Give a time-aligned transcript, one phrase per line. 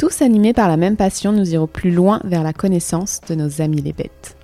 [0.00, 3.60] Tous animés par la même passion, nous irons plus loin vers la connaissance de nos
[3.60, 4.34] amis les bêtes.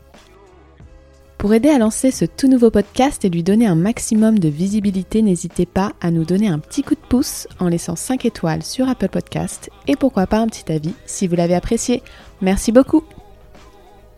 [1.38, 5.22] Pour aider à lancer ce tout nouveau podcast et lui donner un maximum de visibilité,
[5.22, 8.86] n'hésitez pas à nous donner un petit coup de pouce en laissant 5 étoiles sur
[8.86, 12.02] Apple Podcast et pourquoi pas un petit avis si vous l'avez apprécié.
[12.42, 13.02] Merci beaucoup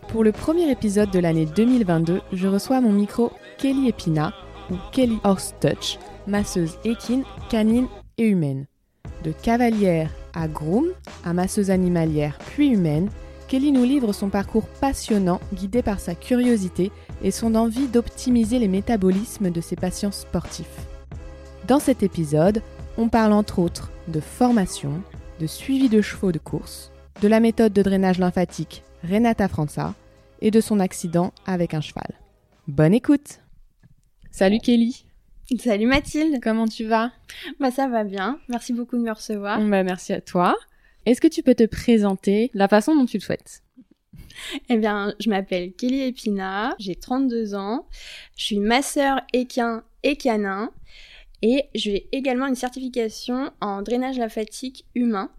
[0.09, 4.34] Pour le premier épisode de l'année 2022, je reçois mon micro Kelly Epina,
[4.73, 8.66] ou Kelly Horse Touch, masseuse équine, canine et humaine.
[9.23, 10.87] De cavalière à groom,
[11.24, 13.09] à masseuse animalière puis humaine,
[13.48, 18.68] Kelly nous livre son parcours passionnant guidé par sa curiosité et son envie d'optimiser les
[18.68, 20.87] métabolismes de ses patients sportifs.
[21.66, 22.62] Dans cet épisode,
[22.99, 25.01] on parle entre autres de formation,
[25.40, 29.95] de suivi de chevaux de course, de la méthode de drainage lymphatique Renata Franza
[30.40, 32.15] et de son accident avec un cheval.
[32.66, 33.40] Bonne écoute
[34.30, 35.07] Salut Kelly
[35.57, 37.10] Salut Mathilde Comment tu vas?
[37.59, 39.59] Bah ça va bien, merci beaucoup de me recevoir.
[39.59, 40.55] Bah merci à toi.
[41.07, 43.63] Est-ce que tu peux te présenter la façon dont tu le souhaites?
[44.68, 47.87] Eh bien, je m'appelle Kelly Epina, j'ai 32 ans,
[48.37, 50.71] je suis masseur équin et canin
[51.40, 55.30] et j'ai également une certification en drainage lymphatique humain.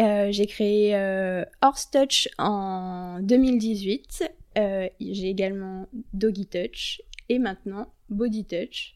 [0.00, 4.30] Euh, j'ai créé euh, Horse Touch en 2018.
[4.58, 8.94] Euh, j'ai également Doggy Touch et maintenant Body Touch.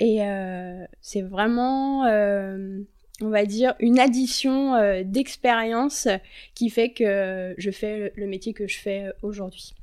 [0.00, 2.80] Et euh, c'est vraiment, euh,
[3.20, 6.08] on va dire, une addition euh, d'expérience
[6.54, 9.74] qui fait que je fais le métier que je fais aujourd'hui.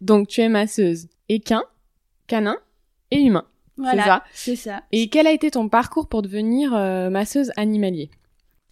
[0.00, 1.62] Donc tu es masseuse équin,
[2.26, 2.56] canin
[3.10, 3.46] et humain.
[3.76, 4.82] Voilà, c'est ça.
[4.90, 6.70] Et quel a été ton parcours pour devenir
[7.10, 8.10] masseuse animalier?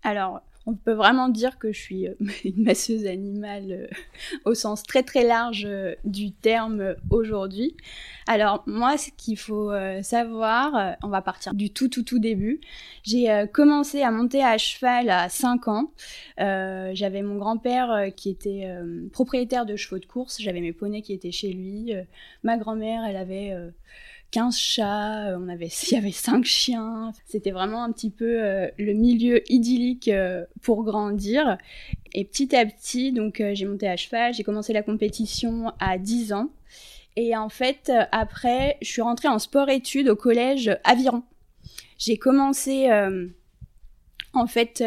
[0.03, 2.14] Alors, on peut vraiment dire que je suis euh,
[2.44, 3.86] une masseuse animale euh,
[4.44, 7.76] au sens très très large euh, du terme aujourd'hui.
[8.26, 9.70] Alors moi, ce qu'il faut
[10.03, 12.60] savoir, on va partir du tout tout tout début.
[13.03, 15.92] J'ai commencé à monter à cheval à 5 ans.
[16.38, 18.66] J'avais mon grand-père qui était
[19.12, 20.41] propriétaire de chevaux de course.
[20.41, 21.92] J'avais mes poneys qui étaient chez lui.
[22.42, 23.54] ma grand-mère, elle avait
[24.34, 27.12] 15 chats, euh, on avait, il y avait 5 chiens.
[27.25, 31.56] C'était vraiment un petit peu euh, le milieu idyllique euh, pour grandir.
[32.15, 36.33] Et petit à petit, donc j'ai monté à cheval, j'ai commencé la compétition à 10
[36.33, 36.50] ans.
[37.17, 41.22] Et en fait, après, je suis rentrée en sport-études au collège Aviron.
[41.99, 42.89] J'ai commencé
[44.34, 44.83] en fait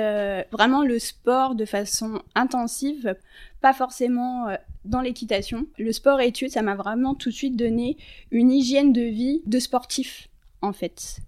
[0.51, 3.15] vraiment le sport de façon intensive,
[3.61, 4.47] pas forcément
[4.87, 5.67] dans l'équitation.
[5.77, 7.97] Le sport études, ça m'a vraiment tout de suite donné
[8.31, 10.29] une hygiène de vie de sportif,
[10.61, 11.19] en fait.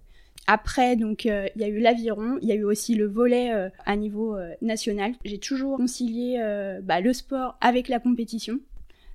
[0.46, 3.52] Après, donc, euh, il y a eu l'aviron, il y a eu aussi le volet
[3.54, 5.12] euh, à niveau euh, national.
[5.24, 6.42] J'ai toujours concilié
[6.82, 8.58] bah, le sport avec la compétition.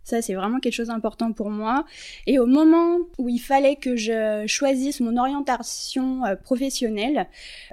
[0.06, 1.86] Ça, c'est vraiment quelque chose d'important pour moi.
[2.26, 7.28] Et au moment où il fallait que je choisisse mon orientation professionnelle,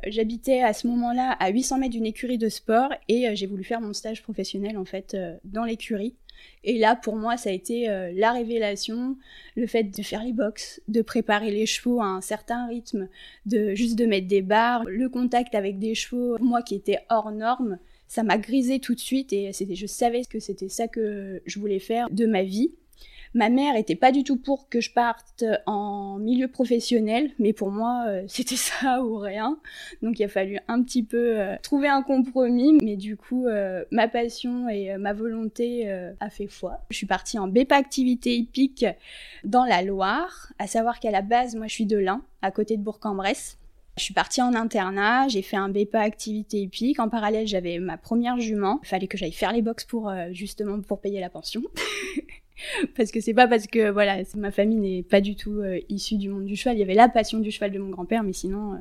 [0.07, 3.81] j'habitais à ce moment-là à 800 mètres d'une écurie de sport et j'ai voulu faire
[3.81, 6.17] mon stage professionnel en fait dans l'écurie.
[6.65, 9.17] Et là, pour moi, ça a été euh, la révélation,
[9.57, 13.09] le fait de faire les box, de préparer les chevaux à un certain rythme,
[13.47, 17.33] de juste de mettre des barres, le contact avec des chevaux, moi qui étais hors
[17.33, 17.79] norme,
[18.13, 21.59] ça m'a grisé tout de suite et c'était, je savais que c'était ça que je
[21.59, 22.75] voulais faire de ma vie.
[23.33, 27.71] Ma mère était pas du tout pour que je parte en milieu professionnel, mais pour
[27.71, 29.59] moi, euh, c'était ça ou rien.
[30.03, 33.83] Donc il a fallu un petit peu euh, trouver un compromis, mais du coup, euh,
[33.91, 35.91] ma passion et ma volonté
[36.21, 36.81] a fait foi.
[36.91, 38.85] Je suis partie en BEPA activité hippique
[39.45, 42.77] dans la Loire, à savoir qu'à la base, moi je suis de l'Ain, à côté
[42.77, 43.57] de Bourg-en-Bresse.
[43.99, 46.99] Je suis partie en internat, j'ai fait un BEPA activité hippique.
[46.99, 48.81] En parallèle, j'avais ma première jument.
[48.83, 51.63] Il fallait que j'aille faire les box pour justement pour payer la pension.
[52.97, 56.17] parce que c'est pas parce que voilà, ma famille n'est pas du tout euh, issue
[56.17, 56.77] du monde du cheval.
[56.77, 58.77] Il y avait la passion du cheval de mon grand-père, mais sinon euh,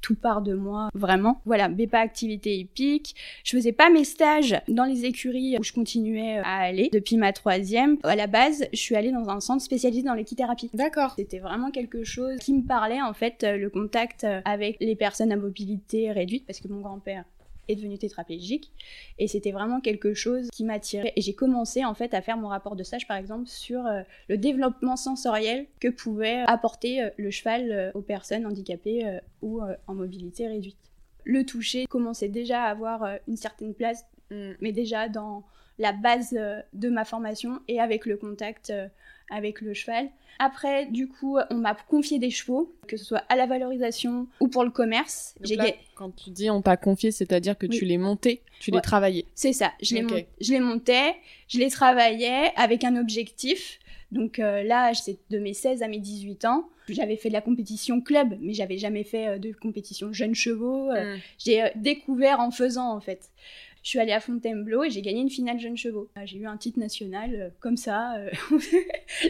[0.00, 1.40] tout part de moi vraiment.
[1.44, 3.14] Voilà, BEPA activité hippique.
[3.44, 7.32] Je faisais pas mes stages dans les écuries où je continuais à aller depuis ma
[7.32, 7.98] troisième.
[8.04, 10.70] À la base, je suis allée dans un centre spécialisé dans l'équithérapie.
[10.74, 11.14] D'accord.
[11.16, 15.32] C'était vraiment quelque chose qui me parlait en fait, euh, le contact avec les personnes
[15.32, 17.24] à mobilité réduite, parce que mon grand-père
[17.68, 18.72] est devenu tétraplégique.
[19.18, 21.12] Et c'était vraiment quelque chose qui m'attirait.
[21.16, 24.02] Et j'ai commencé en fait à faire mon rapport de stage par exemple sur euh,
[24.28, 29.94] le développement sensoriel que pouvait apporter euh, le cheval euh, aux personnes handicapées ou en
[29.94, 30.78] mobilité réduite.
[31.24, 34.52] Le toucher commençait déjà à avoir une certaine place, mm.
[34.60, 35.44] mais déjà dans
[35.78, 36.32] la base
[36.72, 38.72] de ma formation et avec le contact
[39.30, 40.08] avec le cheval.
[40.38, 44.48] Après, du coup, on m'a confié des chevaux, que ce soit à la valorisation ou
[44.48, 45.34] pour le commerce.
[45.96, 49.24] quand tu dis on t'a confié, c'est-à-dire que tu les montais, tu les travaillais.
[49.34, 51.16] C'est ça, je, les je les montais,
[51.48, 53.80] je les travaillais avec un objectif.
[54.12, 56.68] Donc euh, là, c'est de mes 16 à mes 18 ans.
[56.88, 60.90] J'avais fait de la compétition club, mais j'avais jamais fait euh, de compétition jeunes chevaux.
[60.90, 61.20] Euh, hmm.
[61.38, 63.30] J'ai découvert en faisant, en fait
[63.88, 66.10] je suis allée à Fontainebleau et j'ai gagné une finale jeunes chevaux.
[66.14, 68.28] Ah, j'ai eu un titre national euh, comme ça, euh,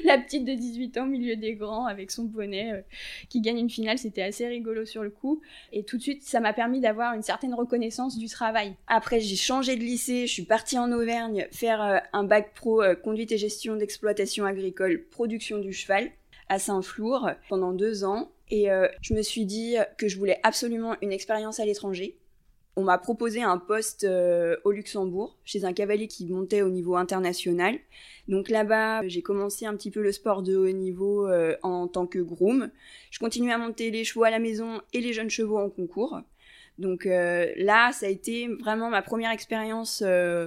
[0.04, 2.80] la petite de 18 ans milieu des grands avec son euh,
[3.28, 5.40] qui gagne une finale, c'était assez rigolo sur le coup.
[5.70, 8.74] Et tout de suite, ça m'a permis d'avoir une certaine reconnaissance du travail.
[8.88, 13.30] Après, j'ai changé de lycée, je suis partie en Auvergne faire un bac pro conduite
[13.30, 16.10] et gestion d'exploitation agricole, production du cheval
[16.48, 18.32] à Saint-Flour pendant deux ans.
[18.50, 18.66] Et
[19.02, 22.16] je me suis dit que je voulais absolument une expérience à l'étranger
[22.78, 26.94] on m'a proposé un poste euh, au Luxembourg chez un cavalier qui montait au niveau
[26.94, 27.76] international.
[28.28, 32.06] Donc là-bas, j'ai commencé un petit peu le sport de haut niveau euh, en tant
[32.06, 32.70] que groom.
[33.10, 36.20] Je continuais à monter les chevaux à la maison et les jeunes chevaux en concours.
[36.78, 40.00] Donc euh, là, ça a été vraiment ma première expérience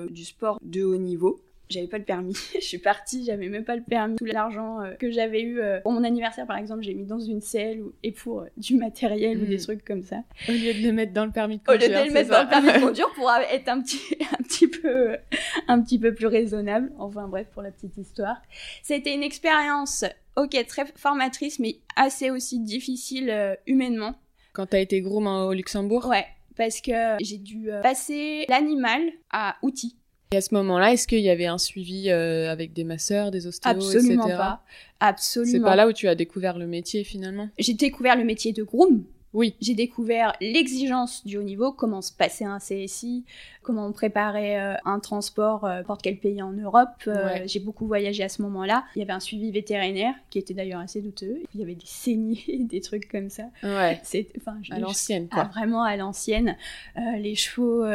[0.09, 1.41] du sport de haut niveau
[1.71, 2.35] j'avais pas le permis.
[2.53, 4.15] je suis partie, j'avais même pas le permis.
[4.18, 7.19] Tout l'argent euh, que j'avais eu euh, pour mon anniversaire, par exemple, j'ai mis dans
[7.19, 9.62] une selle ou, et pour euh, du matériel ou des hmm.
[9.62, 10.18] trucs comme ça.
[10.47, 11.89] Au lieu de le mettre dans le permis de conduire.
[11.89, 14.44] Au lieu de le mettre dans le permis de conduire pour être un petit, un
[14.44, 15.18] petit peu,
[15.68, 16.91] un petit peu plus raisonnable.
[17.00, 18.41] Enfin bref, pour la petite histoire.
[18.83, 24.15] C'était une expérience, ok, très formatrice, mais assez aussi difficile humainement.
[24.53, 26.07] Quand t'as été groom au Luxembourg?
[26.07, 26.25] Ouais,
[26.57, 29.01] parce que j'ai dû passer l'animal
[29.31, 29.95] à outils.
[30.33, 33.47] Et à ce moment-là, est-ce qu'il y avait un suivi euh, avec des masseurs, des
[33.47, 34.63] ostéos, Absolument pas.
[35.01, 35.51] Absolument.
[35.51, 37.49] C'est pas là où tu as découvert le métier finalement?
[37.59, 39.55] J'ai découvert le métier de groom, oui.
[39.61, 43.23] J'ai découvert l'exigence du haut niveau, comment se passer un CSI,
[43.61, 46.89] comment on préparait euh, un transport euh, n'importe quel pays en Europe.
[47.07, 48.83] Euh, j'ai beaucoup voyagé à ce moment-là.
[48.95, 51.41] Il y avait un suivi vétérinaire qui était d'ailleurs assez douteux.
[51.53, 53.43] Il y avait des saignées, des trucs comme ça.
[53.63, 53.99] Ouais.
[54.03, 55.43] C'est, enfin, à l'ancienne, quoi.
[55.45, 56.57] Ah, vraiment à l'ancienne.
[56.95, 57.85] les chevaux,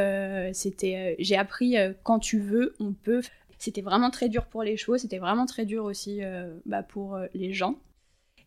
[0.52, 1.16] c'était.
[1.18, 3.22] j'ai appris quand tu veux, on peut.
[3.58, 4.98] C'était vraiment très dur pour les chevaux.
[4.98, 6.20] C'était vraiment très dur aussi
[6.64, 7.76] bah, pour les gens.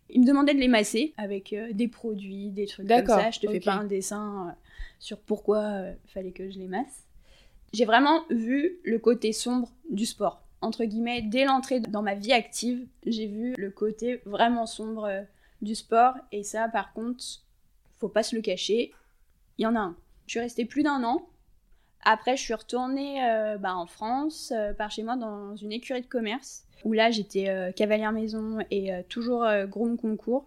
[0.09, 3.31] Il me demandait de les masser avec euh, des produits, des trucs comme ça.
[3.31, 4.51] Je te fais pas un dessin euh,
[4.99, 7.05] sur pourquoi il euh, fallait que je les masse.
[7.73, 10.41] J'ai vraiment vu le côté sombre du sport.
[10.61, 15.25] Entre guillemets, dès l'entrée dans ma vie active, j'ai vu le côté vraiment sombre
[15.61, 16.15] du sport.
[16.31, 17.23] Et ça, par contre,
[17.97, 18.91] faut pas se le cacher,
[19.57, 19.95] il y en a un.
[20.25, 21.27] Je suis restée plus d'un an.
[22.03, 23.19] Après, je suis retournée
[23.59, 27.71] bah, en France, par chez moi, dans une écurie de commerce où là j'étais euh,
[27.71, 30.45] cavalière maison et euh, toujours euh, groom concours.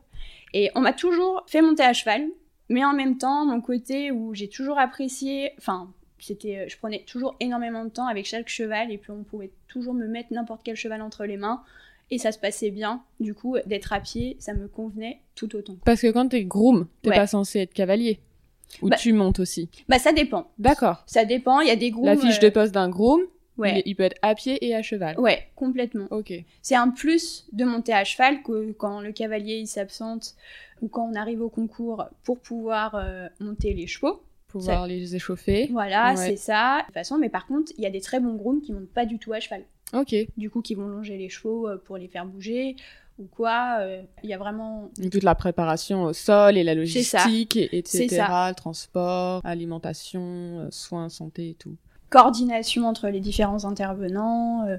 [0.54, 2.26] Et on m'a toujours fait monter à cheval,
[2.68, 7.34] mais en même temps, mon côté où j'ai toujours apprécié, enfin, c'était, je prenais toujours
[7.40, 10.76] énormément de temps avec chaque cheval et puis on pouvait toujours me mettre n'importe quel
[10.76, 11.62] cheval entre les mains
[12.10, 13.02] et ça se passait bien.
[13.18, 15.76] Du coup, d'être à pied, ça me convenait tout autant.
[15.84, 18.20] Parce que quand t'es groom, t'es pas censé être cavalier.
[18.80, 20.50] Ou bah tu montes aussi Bah ça dépend.
[20.58, 21.02] D'accord.
[21.06, 22.06] Ça dépend, il y a des grooms...
[22.06, 23.20] La fiche de poste d'un groom,
[23.58, 25.18] il, peut être à pied et à cheval.
[25.18, 26.06] Ouais, complètement.
[26.10, 26.32] Ok.
[26.62, 30.34] C'est un plus de monter à cheval que quand le cavalier il s'absente
[30.80, 34.22] ou quand on arrive au concours pour pouvoir euh, monter les chevaux.
[34.48, 35.68] Pouvoir les échauffer.
[35.72, 36.80] Voilà, c'est ça.
[36.80, 38.92] De toute façon, mais par contre, il y a des très bons grooms qui montent
[38.92, 39.64] pas du tout à cheval.
[39.94, 40.14] Ok.
[40.36, 42.76] Du coup, qui vont longer les chevaux euh, pour les faire bouger
[43.18, 43.78] ou quoi.
[43.80, 48.08] Euh, il y a vraiment toute la préparation au sol et la logistique, etc.
[48.10, 51.76] Le transport, alimentation, soins, santé et tout
[52.12, 54.76] coordination entre les différents intervenants, euh,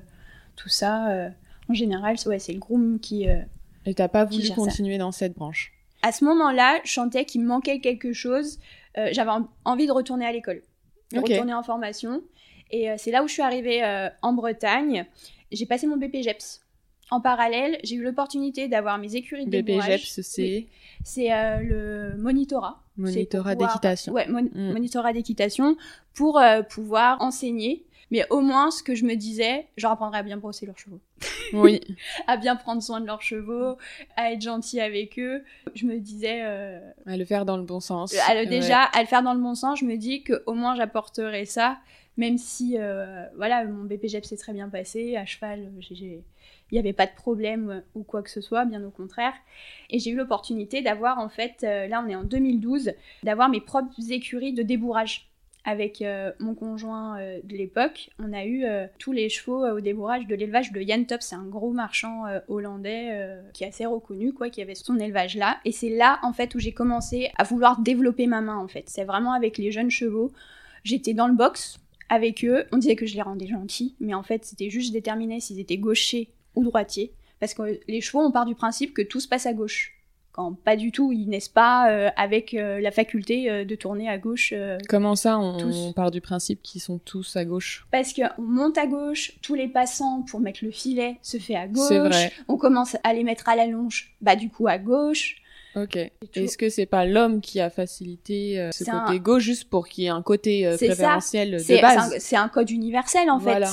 [0.55, 1.09] tout ça.
[1.09, 1.29] Euh,
[1.67, 3.27] en général, ouais, c'est le groom qui.
[3.27, 3.39] Euh,
[3.85, 5.73] et t'as pas voulu continuer dans cette branche?
[6.03, 8.59] À ce moment-là, je sentais qu'il me manquait quelque chose.
[9.11, 9.31] J'avais
[9.65, 10.61] envie de retourner à l'école,
[11.11, 12.21] de retourner en formation.
[12.69, 13.81] Et c'est là où je suis arrivée
[14.21, 15.05] en Bretagne.
[15.51, 16.61] J'ai passé mon BPGEPS.
[17.13, 20.65] En parallèle, j'ai eu l'opportunité d'avoir mes écuries de BPGEPS, c'est
[21.03, 21.29] C'est
[21.61, 22.81] le monitorat.
[22.97, 24.13] Monitorat d'équitation.
[24.13, 24.73] Ouais, mm.
[24.73, 25.77] monitorat d'équitation
[26.15, 27.85] pour euh, pouvoir enseigner.
[28.09, 30.77] Mais au moins, ce que je me disais, je leur apprendrais à bien brosser leurs
[30.79, 30.99] chevaux.
[31.53, 31.81] Oui.
[32.25, 33.77] à bien prendre soin de leurs chevaux,
[34.15, 35.43] à être gentil avec eux.
[35.75, 36.41] Je me disais.
[36.43, 38.15] Euh, à le faire dans le bon sens.
[38.27, 41.45] À déjà, à le faire dans le bon sens, je me dis qu'au moins j'apporterai
[41.45, 41.77] ça.
[42.17, 45.15] Même si, euh, voilà, mon BPGEP s'est très bien passé.
[45.15, 46.23] À cheval, j'ai
[46.73, 49.33] il n'y avait pas de problème euh, ou quoi que ce soit, bien au contraire.
[49.91, 53.61] Et j'ai eu l'opportunité d'avoir, en fait, euh, là on est en 2012, d'avoir mes
[53.61, 55.29] propres écuries de débourrage.
[55.65, 58.65] Avec euh, mon conjoint de l'époque, on a eu
[58.99, 61.21] tous les chevaux au débourrage de l'élevage de Jan Top.
[61.21, 65.59] C'est un gros marchand hollandais qui est assez reconnu, quoi, qui avait son élevage là.
[65.63, 68.89] Et c'est là, en fait, où j'ai commencé à vouloir développer ma main, en fait.
[68.89, 70.33] C'est vraiment avec les jeunes chevaux.
[70.83, 72.65] J'étais dans le box, avec eux.
[72.73, 75.77] On disait que je les rendais gentils, mais en fait, c'était juste déterminer s'ils étaient
[75.77, 77.13] gauchers ou droitiers.
[77.39, 79.93] Parce que les chevaux, on part du principe que tout se passe à gauche.
[80.33, 84.09] Quand pas du tout, ils naissent pas euh, avec euh, la faculté euh, de tourner
[84.09, 84.51] à gauche.
[84.89, 87.85] Comment ça, on, part du principe qu'ils sont tous à gauche?
[87.91, 91.67] Parce qu'on monte à gauche, tous les passants pour mettre le filet se fait à
[91.67, 91.87] gauche.
[91.87, 92.31] C'est vrai.
[92.47, 95.35] On commence à les mettre à la longe, bah du coup à gauche.
[95.75, 95.97] Ok.
[95.97, 100.07] Est-ce que c'est pas l'homme qui a facilité ce côté gauche juste pour qu'il y
[100.07, 102.15] ait un côté préférentiel de base?
[102.17, 103.65] C'est un, code universel en fait.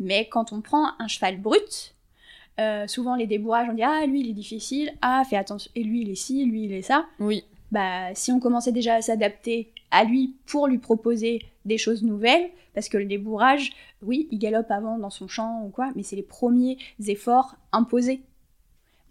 [0.00, 1.94] Mais quand on prend un cheval brut,
[2.58, 5.82] euh, souvent les débourrages, on dit ah lui il est difficile, ah fais attention, et
[5.82, 7.06] lui il est ci, lui il est ça.
[7.18, 7.44] Oui.
[7.70, 12.50] Bah si on commençait déjà à s'adapter à lui pour lui proposer des choses nouvelles,
[12.74, 16.16] parce que le débourrage, oui, il galope avant dans son champ ou quoi, mais c'est
[16.16, 18.22] les premiers efforts imposés.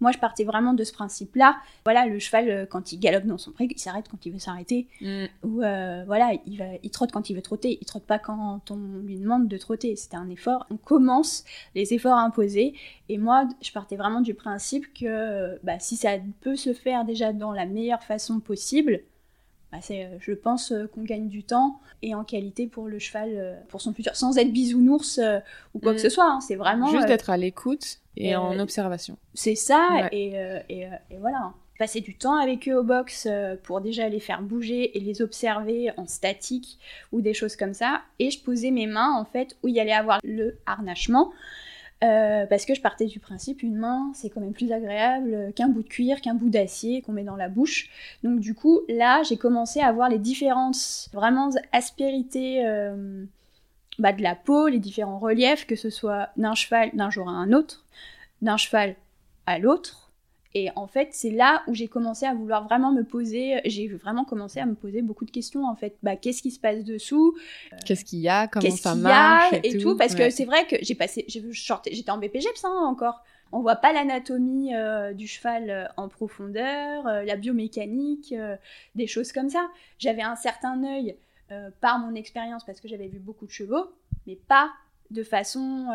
[0.00, 1.56] Moi, je partais vraiment de ce principe-là.
[1.84, 4.38] Voilà, le cheval, euh, quand il galope dans son pré, il s'arrête quand il veut
[4.38, 4.88] s'arrêter.
[5.00, 5.24] Mm.
[5.44, 7.78] Ou euh, voilà, il, va, il trotte quand il veut trotter.
[7.80, 9.96] Il trotte pas quand on lui demande de trotter.
[9.96, 10.66] C'était un effort.
[10.70, 12.74] On commence les efforts imposés.
[13.08, 17.32] Et moi, je partais vraiment du principe que bah, si ça peut se faire déjà
[17.32, 19.02] dans la meilleure façon possible,
[19.72, 23.30] bah, euh, je pense euh, qu'on gagne du temps et en qualité pour le cheval,
[23.34, 25.20] euh, pour son futur, sans être bisounours
[25.74, 26.02] ou quoi que mm.
[26.02, 26.28] ce soit.
[26.28, 26.40] Hein.
[26.40, 29.16] c'est vraiment juste être à l'écoute et en observation.
[29.34, 30.34] C'est ça et,
[30.68, 31.52] et, et, voilà.
[31.78, 33.26] Passer du temps avec eux au box
[33.62, 36.78] pour déjà les faire bouger et les observer en statique
[37.10, 38.02] ou des choses comme ça.
[38.18, 41.32] Et je posais mes mains en fait où il y allait avoir le harnachement.
[42.02, 45.68] Euh, parce que je partais du principe une main c'est quand même plus agréable qu'un
[45.68, 47.90] bout de cuir, qu'un bout d'acier qu'on met dans la bouche.
[48.24, 53.26] Donc du coup là j'ai commencé à voir les différentes vraiment aspérités euh,
[53.98, 57.32] bah, de la peau, les différents reliefs, que ce soit d'un cheval d'un jour à
[57.32, 57.84] un autre,
[58.40, 58.96] d'un cheval
[59.44, 60.09] à l'autre,
[60.54, 64.24] et en fait, c'est là où j'ai commencé à vouloir vraiment me poser, j'ai vraiment
[64.24, 65.96] commencé à me poser beaucoup de questions en fait.
[66.02, 67.36] Bah, qu'est-ce qui se passe dessous?
[67.86, 68.48] Qu'est-ce qu'il y a?
[68.48, 69.54] Comment ça marche?
[69.62, 73.22] Et, tout, Parce que c'est vrai que j'ai passé, j'étais en BPGEPS hein, encore.
[73.52, 78.34] On voit pas l'anatomie euh, du cheval euh, en profondeur, euh, la biomécanique,
[78.94, 79.68] des choses comme ça.
[79.98, 81.16] J'avais un certain œil
[81.80, 83.90] par mon expérience parce que j'avais vu beaucoup de chevaux,
[84.28, 84.70] mais pas
[85.10, 85.86] de façon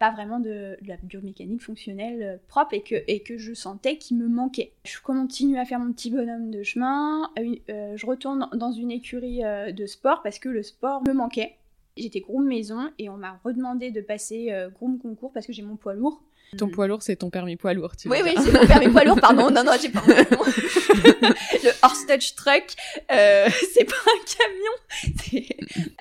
[0.00, 4.16] pas vraiment de, la biomécanique fonctionnelle euh, propre et que, et que je sentais qu'il
[4.16, 4.72] me manquait.
[4.84, 8.90] Je continue à faire mon petit bonhomme de chemin, euh, euh, je retourne dans une
[8.90, 11.56] écurie de sport parce que le sport me manquait.
[11.96, 15.76] J'étais groom maison et on m'a redemandé de passer groom concours parce que j'ai mon
[15.76, 16.22] poids lourd.
[16.56, 19.04] Ton poids lourd, c'est ton permis poids lourd, tu Oui, oui, c'est mon permis poids
[19.04, 19.50] lourd, pardon.
[19.50, 22.64] Non, non, j'ai pas Le horse touch truck,
[23.08, 25.52] c'est pas un camion.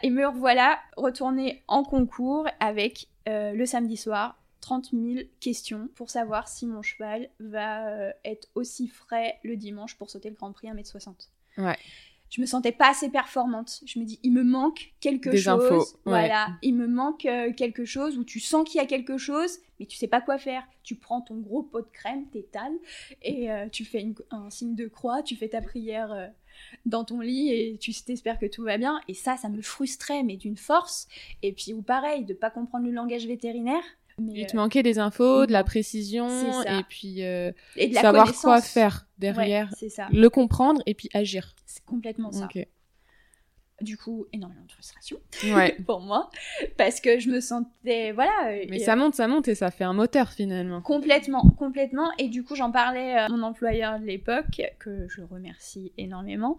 [0.04, 6.10] Et me revoilà retourner en concours avec euh, le samedi soir 30 000 questions pour
[6.10, 10.52] savoir si mon cheval va euh, être aussi frais le dimanche pour sauter le Grand
[10.52, 11.30] Prix à 1m60.
[11.58, 11.78] Ouais.
[12.30, 13.82] Je me sentais pas assez performante.
[13.86, 15.48] Je me dis, il me manque quelque chose.
[15.48, 16.00] Infos.
[16.06, 19.60] Voilà, il me manque euh, quelque chose où tu sens qu'il y a quelque chose,
[19.80, 20.64] mais tu sais pas quoi faire.
[20.84, 22.78] Tu prends ton gros pot de crème, t'étales,
[23.24, 26.32] et tu fais un signe de croix, tu fais ta prière
[26.86, 29.00] dans ton lit et tu t'espères que tout va bien.
[29.08, 31.08] Et ça, ça me frustrait, mais d'une force.
[31.42, 33.84] Et puis, ou pareil, de pas comprendre le langage vétérinaire.
[34.20, 36.28] Mais il te manquait des infos, de la précision,
[36.64, 39.70] et puis euh, et de savoir quoi faire derrière.
[39.78, 40.10] c'est ça.
[40.12, 41.56] Le comprendre et puis agir.
[41.66, 42.50] C'est complètement ça
[43.82, 45.78] du coup énormément de frustration ouais.
[45.86, 46.30] pour moi
[46.78, 49.84] parce que je me sentais voilà euh, mais ça monte ça monte et ça fait
[49.84, 54.62] un moteur finalement complètement complètement et du coup j'en parlais à mon employeur de l'époque
[54.80, 56.58] que je remercie énormément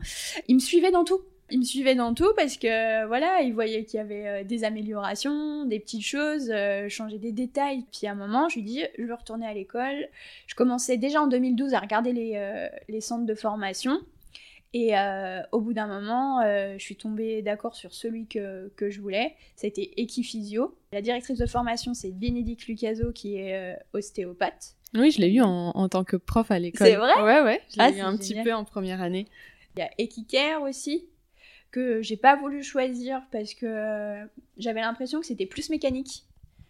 [0.48, 1.20] il me suivait dans tout
[1.52, 4.62] il me suivait dans tout parce que voilà, il voyait qu'il y avait euh, des
[4.62, 7.84] améliorations, des petites choses, euh, changer des détails.
[7.90, 10.08] Puis à un moment, je lui dis, je veux retourner à l'école.
[10.46, 14.00] Je commençais déjà en 2012 à regarder les, les centres de formation.
[14.72, 18.88] Et euh, au bout d'un moment, euh, je suis tombée d'accord sur celui que, que
[18.88, 19.34] je voulais.
[19.56, 20.76] C'était Equiphysio.
[20.92, 24.76] La directrice de formation, c'est Bénédicte Lucaso, qui est euh, ostéopathe.
[24.94, 26.86] Oui, je l'ai eu en, en, tant que prof à l'école.
[26.86, 27.20] C'est vrai?
[27.22, 27.60] Ouais, ouais.
[27.70, 29.26] Je l'ai ah, eu un petit peu en première année.
[29.76, 31.04] Il y a Equicare aussi,
[31.72, 34.16] que j'ai pas voulu choisir parce que
[34.56, 36.24] j'avais l'impression que c'était plus mécanique.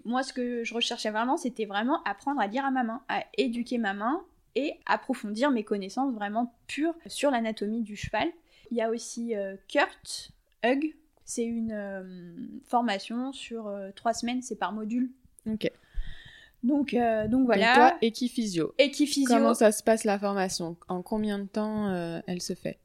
[0.04, 3.24] Moi, ce que je recherchais vraiment, c'était vraiment apprendre à dire à ma main, à
[3.36, 4.22] éduquer ma main
[4.54, 8.28] et approfondir mes connaissances vraiment pures sur l'anatomie du cheval.
[8.70, 10.32] Il y a aussi euh, Kurt
[10.64, 12.34] Hug, c'est une euh,
[12.66, 15.10] formation sur euh, trois semaines, c'est par module.
[15.46, 15.70] Ok.
[16.62, 16.94] Donc,
[17.28, 17.72] donc voilà.
[17.72, 18.74] Et toi, Equiphysio.
[18.76, 19.34] Equiphysio.
[19.34, 20.76] Comment ça se passe la formation?
[20.88, 21.90] En combien de temps
[22.26, 22.78] elle se fait?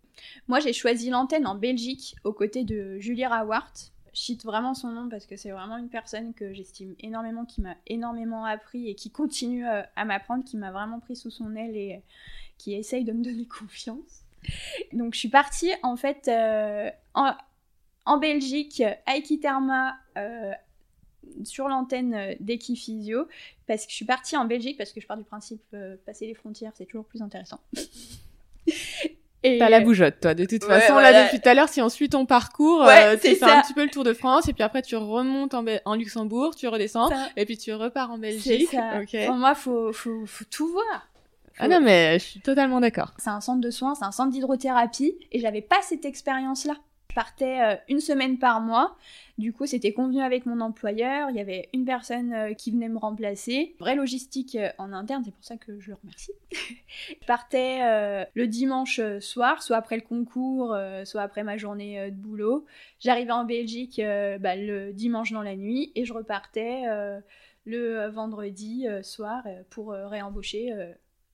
[0.48, 3.74] Moi, j'ai choisi l'antenne en Belgique aux côtés de Julie Rawart
[4.16, 7.76] cite vraiment son nom parce que c'est vraiment une personne que j'estime énormément, qui m'a
[7.88, 11.76] énormément appris et qui continue euh, à m'apprendre, qui m'a vraiment pris sous son aile
[11.76, 12.00] et euh,
[12.58, 14.24] qui essaye de me donner confiance.
[14.94, 20.54] Donc je suis partie en fait euh, en Belgique, Aikiterma, euh,
[21.44, 23.28] sur l'antenne d'Equiphysio,
[23.66, 25.64] parce que je suis partie en Belgique, parce que je pars du principe,
[26.06, 27.60] passer les frontières, c'est toujours plus intéressant.
[29.48, 30.34] Et T'as la bougeotte, toi.
[30.34, 32.88] De toute façon, là, depuis tout à l'heure, si on suit ton parcours,
[33.22, 35.64] tu fais un petit peu le tour de France, et puis après, tu remontes en,
[35.86, 38.70] en Luxembourg, tu redescends, et puis tu repars en Belgique.
[38.72, 39.02] Ça.
[39.28, 41.08] Pour moi, faut, faut, faut tout voir.
[41.58, 43.14] Ah non, mais je suis totalement d'accord.
[43.18, 46.74] C'est un centre de soins, c'est un centre d'hydrothérapie, et j'avais pas cette expérience-là.
[47.16, 48.98] Partais euh, une semaine par mois.
[49.38, 51.30] Du coup, c'était convenu avec mon employeur.
[51.30, 53.74] Il y avait une personne euh, qui venait me remplacer.
[53.80, 56.34] Vraie logistique euh, en interne, c'est pour ça que je le remercie.
[56.52, 57.80] je partais
[58.34, 62.66] le dimanche soir, soit après le concours, soit après ma journée de boulot.
[63.00, 64.02] J'arrivais en Belgique
[64.40, 66.84] bah, le dimanche dans la nuit et je repartais
[67.66, 70.74] le vendredi soir pour réembaucher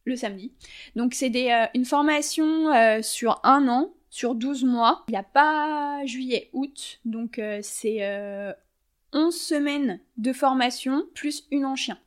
[0.05, 0.51] le samedi.
[0.95, 1.31] Donc c'est
[1.73, 5.03] une formation sur un an sur 12 mois.
[5.08, 11.48] Il n'y a pas juillet, août, donc euh, c'est 11 euh, semaines de formation plus
[11.50, 11.98] une en chien.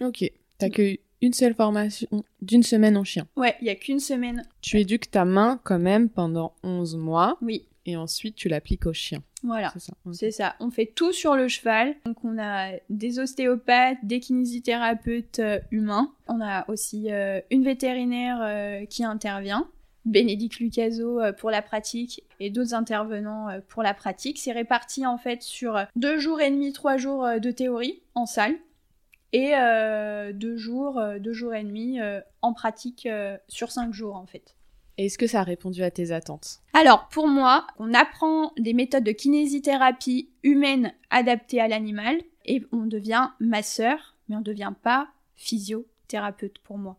[0.00, 0.24] Ok,
[0.56, 2.08] t'as que une seule formation
[2.40, 3.26] d'une semaine en chien.
[3.36, 4.46] Ouais, il n'y a qu'une semaine.
[4.60, 7.36] Tu éduques ta main quand même pendant 11 mois.
[7.42, 7.66] Oui.
[7.86, 9.24] Et ensuite, tu l'appliques au chien.
[9.42, 9.72] Voilà,
[10.12, 10.54] c'est ça.
[10.60, 11.96] On fait tout sur le cheval.
[12.04, 16.12] Donc, on a des ostéopathes, des kinésithérapeutes euh, humains.
[16.28, 17.08] On a aussi
[17.50, 19.66] une vétérinaire qui intervient.
[20.08, 24.38] Bénédicte Lucaso euh, pour la pratique et d'autres intervenants euh, pour la pratique.
[24.38, 28.26] C'est réparti en fait sur deux jours et demi, trois jours euh, de théorie en
[28.26, 28.54] salle
[29.34, 29.52] et
[30.32, 31.98] deux jours, deux jours et demi
[32.40, 33.06] en pratique
[33.46, 34.56] sur cinq jours en fait.
[34.96, 36.60] Est-ce que ça a répondu à tes attentes?
[36.72, 42.86] Alors pour moi, on apprend des méthodes de kinésithérapie humaine adaptées à l'animal et on
[42.86, 46.96] devient masseur, mais on ne devient pas physiothérapeute pour moi.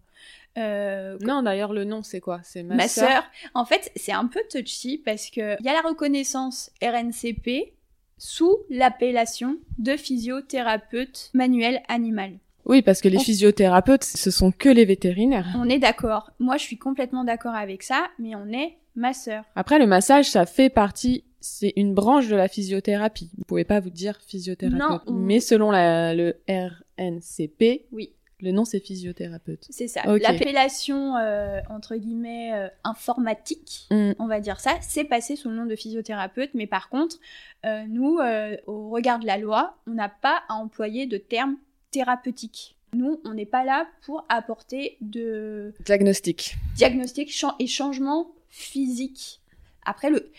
[0.59, 2.41] Euh, non, d'ailleurs, le nom, c'est quoi?
[2.43, 3.23] C'est ma, sœur.
[3.53, 7.73] En fait, c'est un peu touchy parce qu'il y a la reconnaissance RNCP
[8.17, 12.33] sous l'appellation de physiothérapeute manuel animal.
[12.65, 15.47] Oui, parce que les physiothérapeutes, ce sont que les vétérinaires.
[15.55, 16.31] On est d'accord.
[16.39, 19.43] Moi, je suis complètement d'accord avec ça, mais on est masseur.
[19.55, 23.31] Après, le massage, ça fait partie c'est une branche de la physiothérapie.
[23.37, 25.07] Vous pouvez pas vous dire physiothérapeute.
[25.07, 28.11] Non, Mais selon le RNCP, oui.
[28.41, 29.67] Le nom, c'est physiothérapeute.
[29.69, 30.01] C'est ça.
[30.05, 34.13] L'appellation, euh, entre guillemets, euh, informatique, mm.
[34.17, 36.51] on va dire ça, c'est passé sous le nom de physiothérapeute.
[36.53, 37.17] Mais par contre,
[37.65, 38.19] euh, nous,
[38.67, 41.57] au regard de la loi, on n'a pas à employer de terme
[41.91, 42.75] thérapeutique.
[42.93, 45.73] Nous, on n'est pas là pour apporter de...
[45.85, 46.55] Diagnostic.
[46.75, 49.41] Diagnostic et changement physique.
[49.85, 50.31] Après, le...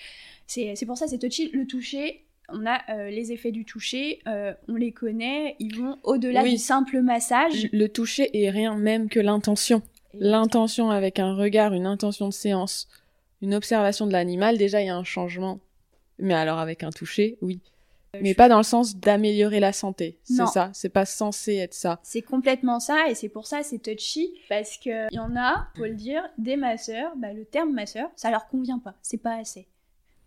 [0.47, 1.51] c'est pour ça, c'est touchy.
[1.53, 5.99] Le toucher, on a euh, les effets du toucher, euh, on les connaît, ils vont
[6.03, 7.69] au-delà du simple massage.
[7.73, 9.83] Le toucher est rien même que l'intention.
[10.15, 12.89] L'intention avec un regard, une intention de séance,
[13.43, 15.61] une observation de l'animal, déjà il y a un changement.
[16.19, 17.61] Mais alors avec un toucher, oui.
[18.17, 20.19] Euh, Mais pas dans le sens d'améliorer la santé.
[20.25, 20.71] C'est ça.
[20.73, 22.01] C'est pas censé être ça.
[22.03, 25.85] C'est complètement ça, et c'est pour ça c'est touchy, parce que y en a, faut
[25.85, 28.95] le dire, des masseurs, bah, le terme masseur, ça leur convient pas.
[29.03, 29.69] C'est pas assez.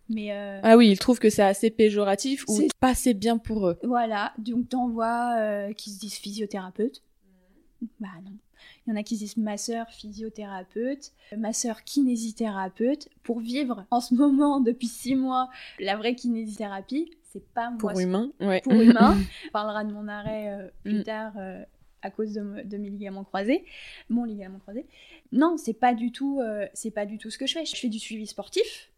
[0.08, 3.68] Mais euh, Ah oui, ils trouvent que c'est assez péjoratif ou pas assez bien pour
[3.68, 3.78] eux.
[3.82, 7.02] Voilà, donc t'en vois euh, qui se disent physiothérapeute.
[8.00, 8.32] Bah non.
[8.86, 13.08] Il y en a qui se disent masseur physiothérapeute, masseur kinésithérapeute.
[13.22, 15.48] Pour vivre en ce moment, depuis six mois,
[15.80, 17.78] la vraie kinésithérapie, c'est pas moi.
[17.78, 18.60] Pour humain, ouais.
[18.60, 19.16] Pour humain.
[19.48, 21.04] On parlera de mon arrêt euh, plus mm.
[21.04, 21.32] tard
[22.02, 23.64] à cause de, de, mes ligaments croisés,
[24.10, 24.86] mon ligament croisé.
[25.32, 26.42] Non, c'est pas du tout,
[26.74, 27.64] c'est pas du tout ce que je fais.
[27.64, 28.90] Je fais du suivi sportif,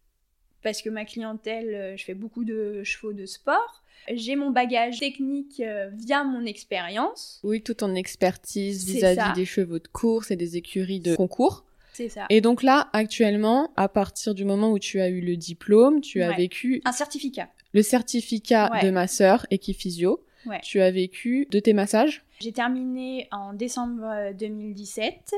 [0.67, 3.85] parce que ma clientèle, euh, je fais beaucoup de chevaux de sport.
[4.13, 7.39] J'ai mon bagage technique euh, via mon expérience.
[7.45, 11.65] Oui, toute ton expertise vis-à-vis des chevaux de course et des écuries de concours.
[11.93, 12.27] C'est ça.
[12.31, 16.21] Et donc là, actuellement, à partir du moment où tu as eu le diplôme, tu
[16.21, 16.83] as vécu...
[16.85, 17.49] Un certificat.
[17.73, 20.21] Le certificat de ma sœur, Equiphysio.
[20.47, 20.61] Ouais.
[20.63, 22.25] Tu as vécu de tes massages?
[22.41, 25.37] J'ai terminé en décembre 2017 euh,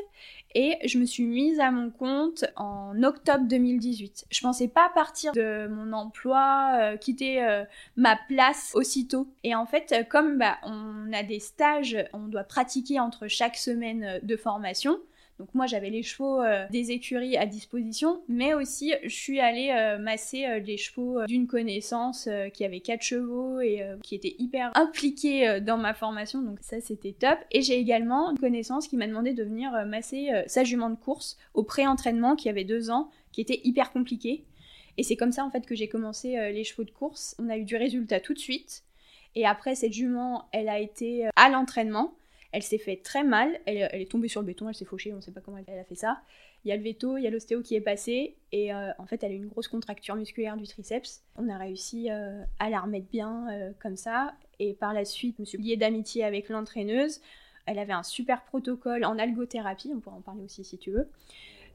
[0.55, 4.27] et je me suis mise à mon compte en octobre 2018.
[4.31, 7.65] Je pensais pas partir de mon emploi, euh, quitter euh,
[7.97, 9.29] ma place aussitôt.
[9.45, 14.19] Et en fait, comme bah, on a des stages, on doit pratiquer entre chaque semaine
[14.23, 14.99] de formation.
[15.39, 19.71] Donc moi j'avais les chevaux euh, des écuries à disposition, mais aussi je suis allée
[19.71, 24.73] euh, masser euh, les chevaux d'une connaissance qui avait quatre chevaux et qui était hyper
[24.75, 27.39] impliquée dans ma formation, donc ça c'était top.
[27.53, 31.37] Et j'ai également une connaissance qui m'a demandé de venir masser sa jument de course
[31.55, 34.45] au pré-entraînement qui avait deux ans, qui était hyper compliqué.
[34.97, 37.37] Et c'est comme ça en fait que j'ai commencé les chevaux de course.
[37.39, 38.83] On a eu du résultat tout de suite.
[39.35, 42.15] Et après cette jument, elle a été à l'entraînement.
[42.53, 45.13] Elle s'est fait très mal, elle, elle est tombée sur le béton, elle s'est fauchée,
[45.13, 46.23] on ne sait pas comment elle a fait ça.
[46.65, 49.07] Il y a le veto, il y a l'ostéo qui est passé, et euh, en
[49.07, 51.23] fait, elle a eu une grosse contracture musculaire du triceps.
[51.37, 55.37] On a réussi euh, à la remettre bien euh, comme ça, et par la suite,
[55.37, 57.21] je me suis liée d'amitié avec l'entraîneuse.
[57.67, 61.09] Elle avait un super protocole en algothérapie, on pourra en parler aussi si tu veux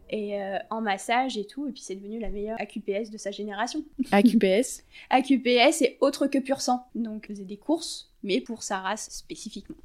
[0.09, 0.37] et
[0.69, 1.67] en massage et tout.
[1.67, 3.83] Et puis c'est devenu la meilleure AQPS de sa génération.
[4.11, 6.85] AQPS AQPS est autre que pur sang.
[6.93, 9.77] Donc elle faisait des courses, mais pour sa race spécifiquement.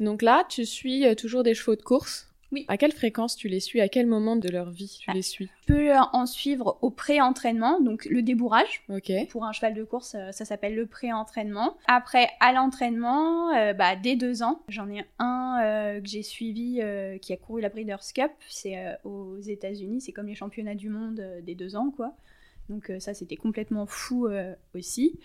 [0.00, 2.66] Donc là, tu suis toujours des chevaux de course oui.
[2.68, 3.80] À quelle fréquence tu les suis?
[3.80, 5.14] À quel moment de leur vie tu ah.
[5.14, 5.46] les suis?
[5.46, 8.82] Tu peux en suivre au pré-entraînement, donc le débourrage.
[8.90, 9.10] Ok.
[9.30, 11.76] Pour un cheval de course, euh, ça s'appelle le pré-entraînement.
[11.86, 16.80] Après, à l'entraînement, euh, bah, dès deux ans, j'en ai un euh, que j'ai suivi
[17.22, 18.30] qui a couru la Breeders' Cup.
[18.48, 22.14] C'est aux États-Unis, c'est comme les championnats du monde des deux ans, quoi.
[22.68, 24.28] Donc ça, c'était complètement fou
[24.74, 25.18] aussi.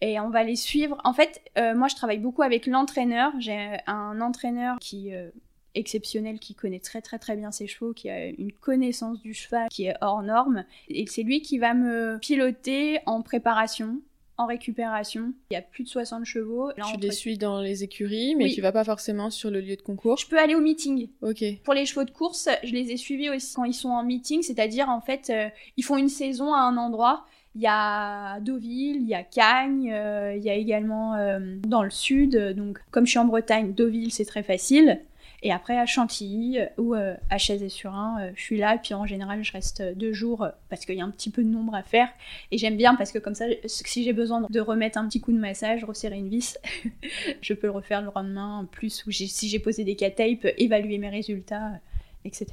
[0.00, 1.00] Et on va les suivre.
[1.04, 3.32] En fait, moi, je travaille beaucoup avec l'entraîneur.
[3.38, 5.12] J'ai un entraîneur qui
[5.74, 9.68] exceptionnel qui connaît très très très bien ses chevaux, qui a une connaissance du cheval
[9.70, 10.64] qui est hors norme.
[10.88, 14.00] Et c'est lui qui va me piloter en préparation,
[14.38, 15.32] en récupération.
[15.50, 16.68] Il y a plus de 60 chevaux.
[16.76, 19.76] Là, tu les suis dans les écuries, mais tu vas pas forcément sur le lieu
[19.76, 20.16] de concours.
[20.16, 21.08] Je peux aller au meeting.
[21.20, 21.44] Ok.
[21.64, 24.42] Pour les chevaux de course, je les ai suivis aussi quand ils sont en meeting,
[24.42, 27.24] c'est-à-dire en fait, euh, ils font une saison à un endroit.
[27.54, 31.82] Il y a Deauville, il y a Cagnes, euh, il y a également euh, dans
[31.82, 32.54] le sud.
[32.56, 35.02] Donc, comme je suis en Bretagne, Deauville, c'est très facile.
[35.44, 38.78] Et après, à Chantilly euh, ou euh, à Chazé-sur-Ain, euh, je suis là.
[38.78, 41.48] Puis en général, je reste deux jours parce qu'il y a un petit peu de
[41.48, 42.08] nombre à faire.
[42.52, 45.32] Et j'aime bien parce que comme ça, si j'ai besoin de remettre un petit coup
[45.32, 46.58] de massage, resserrer une vis,
[47.42, 48.68] je peux le refaire le lendemain.
[48.70, 51.72] Plus, ou si j'ai posé des K-tapes, évaluer mes résultats,
[52.24, 52.46] etc.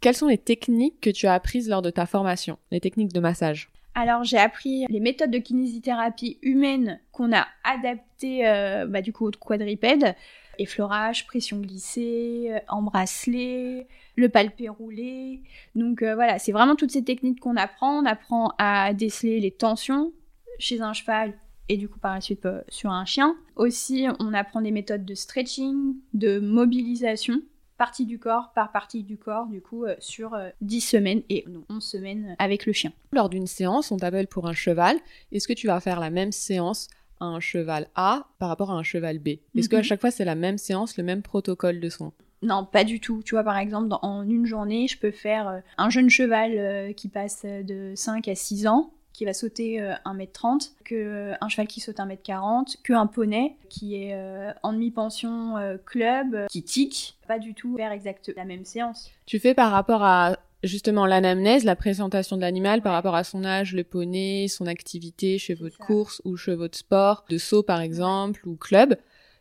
[0.00, 3.20] Quelles sont les techniques que tu as apprises lors de ta formation, les techniques de
[3.20, 3.68] massage?
[3.94, 8.44] Alors j'ai appris les méthodes de kinésithérapie humaine qu'on a adaptées
[8.88, 10.14] bah, du coup au quadripède
[10.60, 13.82] effleurage, pression glissée, euh,
[14.16, 15.42] le palpé roulé.
[15.74, 18.02] Donc euh, voilà, c'est vraiment toutes ces techniques qu'on apprend.
[18.02, 20.12] On apprend à déceler les tensions
[20.58, 21.32] chez un cheval
[21.68, 23.36] et du coup par la suite euh, sur un chien.
[23.56, 27.40] Aussi, on apprend des méthodes de stretching, de mobilisation
[27.78, 31.82] partie du corps par partie du corps, du coup, sur 10 semaines et non, 11
[31.82, 32.92] semaines avec le chien.
[33.10, 34.98] Lors d'une séance, on t'appelle pour un cheval.
[35.32, 36.88] Est-ce que tu vas faire la même séance
[37.20, 39.84] un cheval A par rapport à un cheval B Est-ce qu'à mhm.
[39.84, 42.12] chaque fois c'est la même séance, le même protocole de soins?
[42.42, 43.22] Non, pas du tout.
[43.24, 46.92] Tu vois, par exemple, en une journée, je peux faire euh, un jeune cheval euh,
[46.92, 51.66] qui passe de 5 à 6 ans, qui va sauter 1m30, euh, que un cheval
[51.66, 54.16] qui saute 1m40, que un poney qui est
[54.62, 57.18] en demi-pension club, qui tique.
[57.28, 59.10] Pas du tout faire exactement la même séance.
[59.26, 63.44] Tu fais par rapport à justement l'anamnèse, la présentation de l'animal par rapport à son
[63.44, 67.80] âge, le poney, son activité, chevaux de course ou chevaux de sport, de saut par
[67.80, 68.96] exemple, ou club.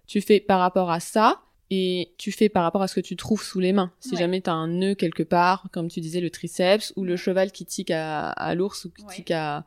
[0.08, 3.16] Tu fais par rapport à ça et tu fais par rapport à ce que tu
[3.16, 3.92] trouves sous les mains.
[4.00, 7.16] Si jamais tu as un nœud quelque part, comme tu disais, le triceps, ou le
[7.16, 9.66] cheval qui tique à, l'ours ou qui tique à,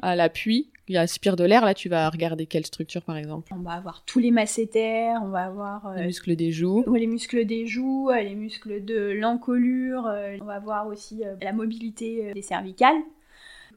[0.00, 3.52] à l'appui, il aspire de l'air, là tu vas regarder quelle structure par exemple.
[3.54, 5.86] On va avoir tous les masséters, on va avoir...
[5.86, 6.84] Euh, les muscles des joues.
[6.94, 11.52] les muscles des joues, euh, les muscles de l'encolure, euh, on va voir aussi la
[11.52, 12.98] mobilité des cervicales.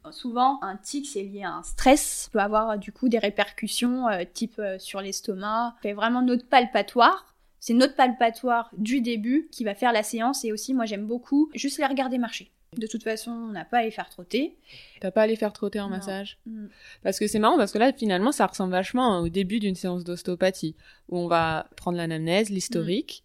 [0.10, 4.60] Souvent un tic c'est lié à un stress, peut avoir du coup des répercussions type
[4.80, 7.33] sur l'estomac, fait vraiment notre palpatoire
[7.64, 11.50] c'est notre palpatoire du début qui va faire la séance et aussi moi j'aime beaucoup
[11.56, 12.52] juste les regarder marcher.
[12.76, 14.58] De toute façon, on n'a pas à les faire trotter.
[15.00, 16.40] T'as pas à les faire trotter en massage?
[16.46, 16.66] Mm.
[17.04, 20.04] Parce que c'est marrant, parce que là, finalement, ça ressemble vachement au début d'une séance
[20.04, 20.76] d'ostéopathie,
[21.08, 23.24] où on va prendre l'anamnèse, l'historique,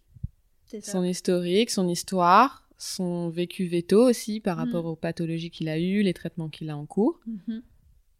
[0.71, 0.79] mm.
[0.83, 4.59] son historique, son histoire, son vécu veto aussi par mm.
[4.59, 7.61] rapport aux pathologies qu'il a eues, les traitements qu'il a en cours, mm-hmm.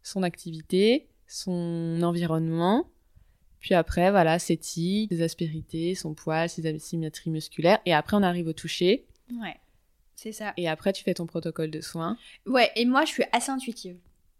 [0.02, 2.90] son activité, son environnement,
[3.60, 7.78] puis après, voilà, ses tics, ses aspérités, son poil, ses asymétries musculaires.
[7.86, 9.06] Et après, on arrive au toucher.
[9.32, 9.56] Ouais,
[10.16, 10.52] c'est ça.
[10.56, 12.16] Et après, tu fais ton protocole de soins.
[12.46, 13.96] Ouais, et moi, je suis assez intuitive.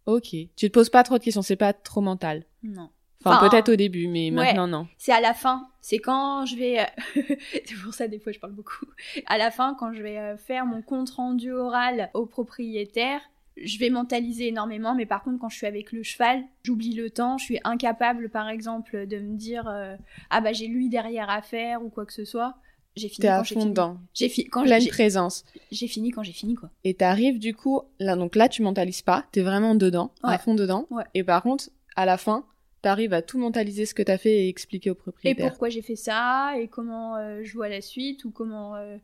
[0.06, 0.28] Ok.
[0.30, 2.44] Tu te poses pas trop de questions, c'est pas trop mental.
[2.62, 2.90] Non.
[3.22, 4.88] Enfin, peut-être au début, mais maintenant, non.
[4.96, 5.68] C'est à la fin.
[5.82, 6.80] C'est quand je vais.
[6.80, 6.84] Euh,
[7.52, 8.86] c'est pour ça, des fois, je parle beaucoup.
[9.26, 13.20] À la fin, quand je vais euh, faire mon compte rendu oral au propriétaire,
[13.62, 17.10] je vais mentaliser énormément, mais par contre, quand je suis avec le cheval, j'oublie le
[17.10, 17.38] temps.
[17.38, 19.96] Je suis incapable, par exemple, de me dire euh,
[20.30, 22.54] ah bah j'ai lui derrière à faire ou quoi que ce soit.
[22.96, 23.74] J'ai fini quand j'ai fini.
[24.14, 25.44] J'ai fini quand pleine présence.
[25.70, 26.70] J'ai fini quand j'ai fini quoi.
[26.84, 30.54] Et t'arrives du coup là donc là tu mentalises pas, t'es vraiment dedans, à fond
[30.54, 30.88] dedans.
[31.14, 32.44] Et par contre à la fin
[32.82, 35.46] t'arrives à tout mentaliser ce que t'as fait et expliquer au propriétaire.
[35.46, 38.74] Et pourquoi j'ai fait ça et comment euh, je vois la suite ou comment.
[38.76, 38.96] Euh,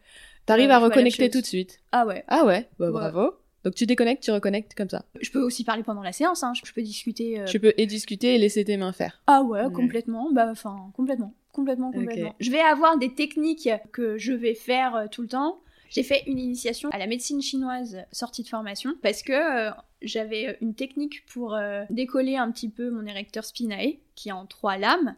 [0.47, 1.81] t'arrives à reconnecter tout de suite.
[1.92, 2.25] Ah ouais.
[2.29, 2.69] Ah ouais.
[2.79, 3.35] Bah, bravo.
[3.66, 5.05] Donc tu déconnectes, tu reconnectes comme ça.
[5.20, 6.52] Je peux aussi parler pendant la séance, hein.
[6.55, 7.40] je peux discuter.
[7.40, 9.20] Euh, tu peux et discuter et laisser tes mains faire.
[9.26, 11.35] Ah ouais, complètement, bah enfin complètement.
[11.57, 12.37] Complètement, complètement.
[12.38, 15.59] Je vais avoir des techniques que je vais faire euh, tout le temps.
[15.88, 20.59] J'ai fait une initiation à la médecine chinoise sortie de formation parce que euh, j'avais
[20.61, 24.76] une technique pour euh, décoller un petit peu mon érecteur spinae qui est en trois
[24.76, 25.16] lames.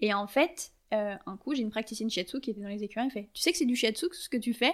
[0.00, 3.12] Et en fait, un coup, j'ai une praticienne shiatsu qui était dans les écureuils, elle
[3.12, 4.72] fait Tu sais que c'est du shiatsu ce que tu fais?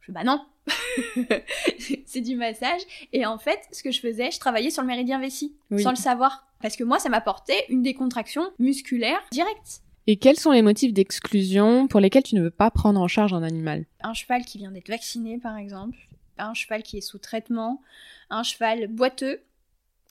[0.00, 0.44] Je fais Bah non
[2.06, 2.80] C'est du massage.
[3.12, 5.96] Et en fait, ce que je faisais, je travaillais sur le méridien vessie sans le
[5.96, 6.46] savoir.
[6.60, 9.82] Parce que moi, ça m'apportait une décontraction musculaire directe.
[10.06, 13.32] Et quels sont les motifs d'exclusion pour lesquels tu ne veux pas prendre en charge
[13.32, 13.86] un animal?
[14.02, 15.96] Un cheval qui vient d'être vacciné, par exemple.
[16.38, 17.80] Un cheval qui est sous traitement.
[18.28, 19.42] Un cheval boiteux.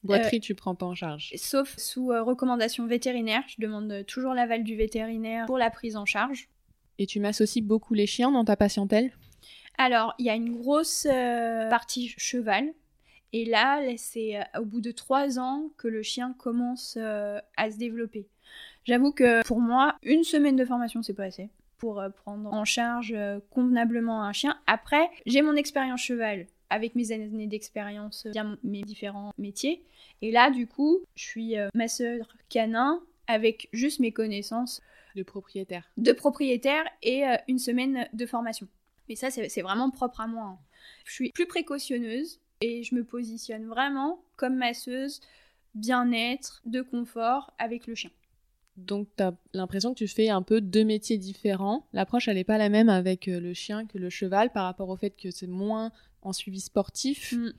[0.04, 1.34] Boiterie, euh, tu prends pas en charge.
[1.36, 3.44] Sauf sous euh, recommandation vétérinaire.
[3.48, 6.48] Je demande toujours l'aval du vétérinaire pour la prise en charge.
[6.98, 9.12] Et tu m'associes beaucoup les chiens dans ta patientèle?
[9.80, 12.72] Alors, il y a une grosse euh, partie cheval.
[13.34, 18.28] Et là, c'est au bout de trois ans que le chien commence à se développer.
[18.86, 22.66] J'avoue que pour moi, une semaine de formation, c'est pas assez pour euh, prendre en
[22.66, 24.60] charge euh, convenablement un chien.
[24.68, 29.84] Après, j'ai mon expérience cheval avec mes années d'expérience via mes différents métiers.
[30.22, 34.82] Et là, du coup, je suis euh, masseur canin avec juste mes connaissances
[35.16, 35.90] de propriétaire.
[35.98, 38.68] De propriétaire et une semaine de formation.
[39.10, 40.46] Mais ça, c'est vraiment propre à moi.
[40.46, 40.60] Hein.
[41.04, 45.20] Je suis plus précautionneuse et je me positionne vraiment comme masseuse
[45.76, 48.12] bien-être, de confort avec le chien.
[48.78, 51.88] Donc, tu as l'impression que tu fais un peu deux métiers différents.
[51.92, 54.90] L'approche, elle n'est pas la même avec euh, le chien que le cheval par rapport
[54.90, 55.92] au fait que c'est moins
[56.22, 57.54] en suivi sportif mm.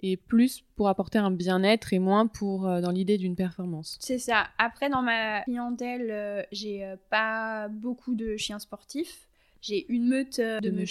[0.00, 3.96] et plus pour apporter un bien-être et moins pour euh, dans l'idée d'une performance.
[4.00, 4.48] C'est ça.
[4.58, 9.28] Après, dans ma clientèle, euh, j'ai pas beaucoup de chiens sportifs.
[9.64, 10.84] J'ai une meute de, de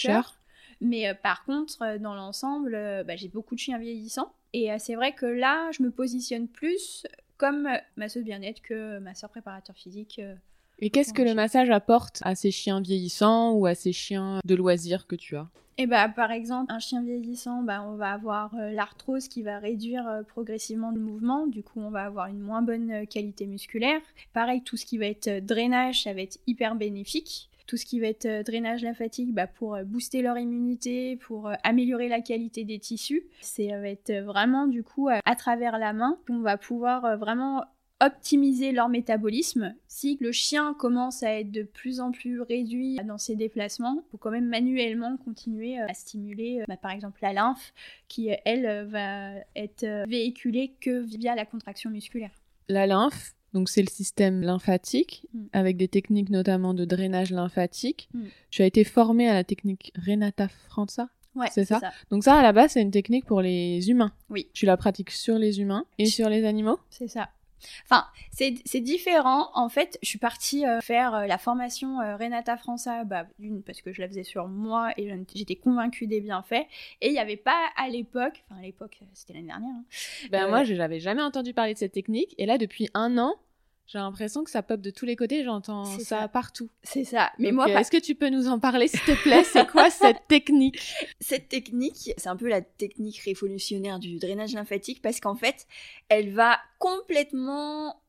[0.81, 2.71] Mais par contre, dans l'ensemble,
[3.05, 4.33] bah, j'ai beaucoup de chiens vieillissants.
[4.53, 7.05] Et c'est vrai que là, je me positionne plus
[7.38, 10.19] comme masseuse bien-être que masseur préparateur physique.
[10.19, 10.33] Euh,
[10.79, 14.55] Et qu'est-ce que le massage apporte à ces chiens vieillissants ou à ces chiens de
[14.55, 15.49] loisirs que tu as?
[15.77, 19.41] Et eh bah, par exemple, un chien vieillissant, bah, on va avoir euh, l'arthrose qui
[19.41, 23.47] va réduire euh, progressivement le mouvement, du coup on va avoir une moins bonne qualité
[23.47, 23.99] musculaire.
[24.33, 27.99] Pareil, tout ce qui va être drainage, ça va être hyper bénéfique tout ce qui
[27.99, 32.21] va être euh, drainage lymphatique bah, pour euh, booster leur immunité, pour euh, améliorer la
[32.21, 33.23] qualité des tissus.
[33.41, 37.63] C'est va être vraiment du coup à travers la main qu'on va pouvoir vraiment
[37.99, 39.73] optimiser leur métabolisme.
[39.88, 44.12] Si le chien commence à être de plus en plus réduit dans ses déplacements, il
[44.12, 47.73] faut quand même manuellement continuer à stimuler bah, par exemple la lymphe
[48.08, 52.32] qui elle va être véhiculée que via la contraction musculaire.
[52.69, 55.46] La lymphe, donc c'est le système lymphatique, mm.
[55.54, 58.10] avec des techniques notamment de drainage lymphatique.
[58.13, 58.24] Mm.
[58.50, 61.82] Tu as été formée à la technique Renata Franza Ouais, c'est ça.
[62.12, 64.12] Donc ça, à la base, c'est une technique pour les humains.
[64.30, 64.48] Oui.
[64.54, 66.78] Tu la pratiques sur les humains et sur les animaux?
[66.92, 67.30] C'est ça.
[67.86, 69.49] Enfin, c'est différent.
[69.54, 73.26] En fait, je suis partie euh, faire euh, la formation euh, Renata França, bah,
[73.65, 76.65] parce que je la faisais sur moi et j'étais convaincue des bienfaits.
[77.02, 79.69] Et il n'y avait pas à l'époque, enfin à l'époque, c'était l'année dernière.
[79.69, 79.84] Hein,
[80.32, 82.36] ben moi, je n'avais jamais entendu parler de cette technique.
[82.38, 83.36] Et là, depuis un an,
[83.88, 86.69] j'ai l'impression que ça pop de tous les côtés, j'entends ça, partout.
[86.84, 87.32] C'est ça.
[87.38, 89.43] Mais moi, est-ce que tu peux nous en parler, s'il te plaît?
[89.43, 90.80] C'est quoi cette technique?
[91.19, 95.67] Cette technique, c'est un peu la technique révolutionnaire du drainage lymphatique parce qu'en fait,
[96.10, 98.02] elle va complètement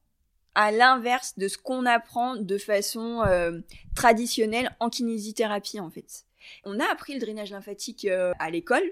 [0.54, 3.58] à l'inverse de ce qu'on apprend de façon euh,
[3.94, 6.24] traditionnelle en kinésithérapie en fait.
[6.64, 8.84] On a appris le drainage lymphatique euh, à l'école,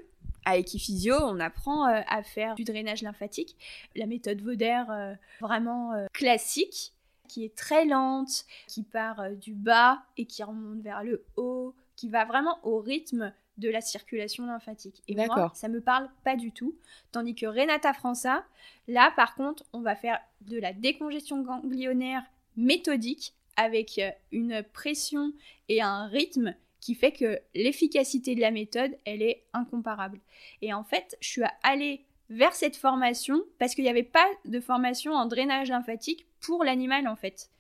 [0.44, 3.56] à Equiphysio, on apprend euh, à faire du drainage lymphatique.
[3.94, 6.92] La méthode Voder, euh, vraiment euh, classique,
[7.28, 12.08] qui est très lente, qui part du bas et qui remonte vers le haut, qui
[12.08, 15.02] va vraiment au rythme de la circulation lymphatique.
[15.08, 16.74] Et moi, ça me parle pas du tout.
[17.10, 18.44] Tandis que Renata França,
[18.88, 22.22] là, par contre, on va faire de la décongestion ganglionnaire
[22.56, 24.00] méthodique avec
[24.30, 25.32] une pression
[25.68, 30.18] et un rythme qui fait que l'efficacité de la méthode, elle est incomparable.
[30.62, 34.58] Et en fait, je suis allée vers cette formation parce qu'il n'y avait pas de
[34.58, 37.50] formation en drainage lymphatique pour l'animal en fait.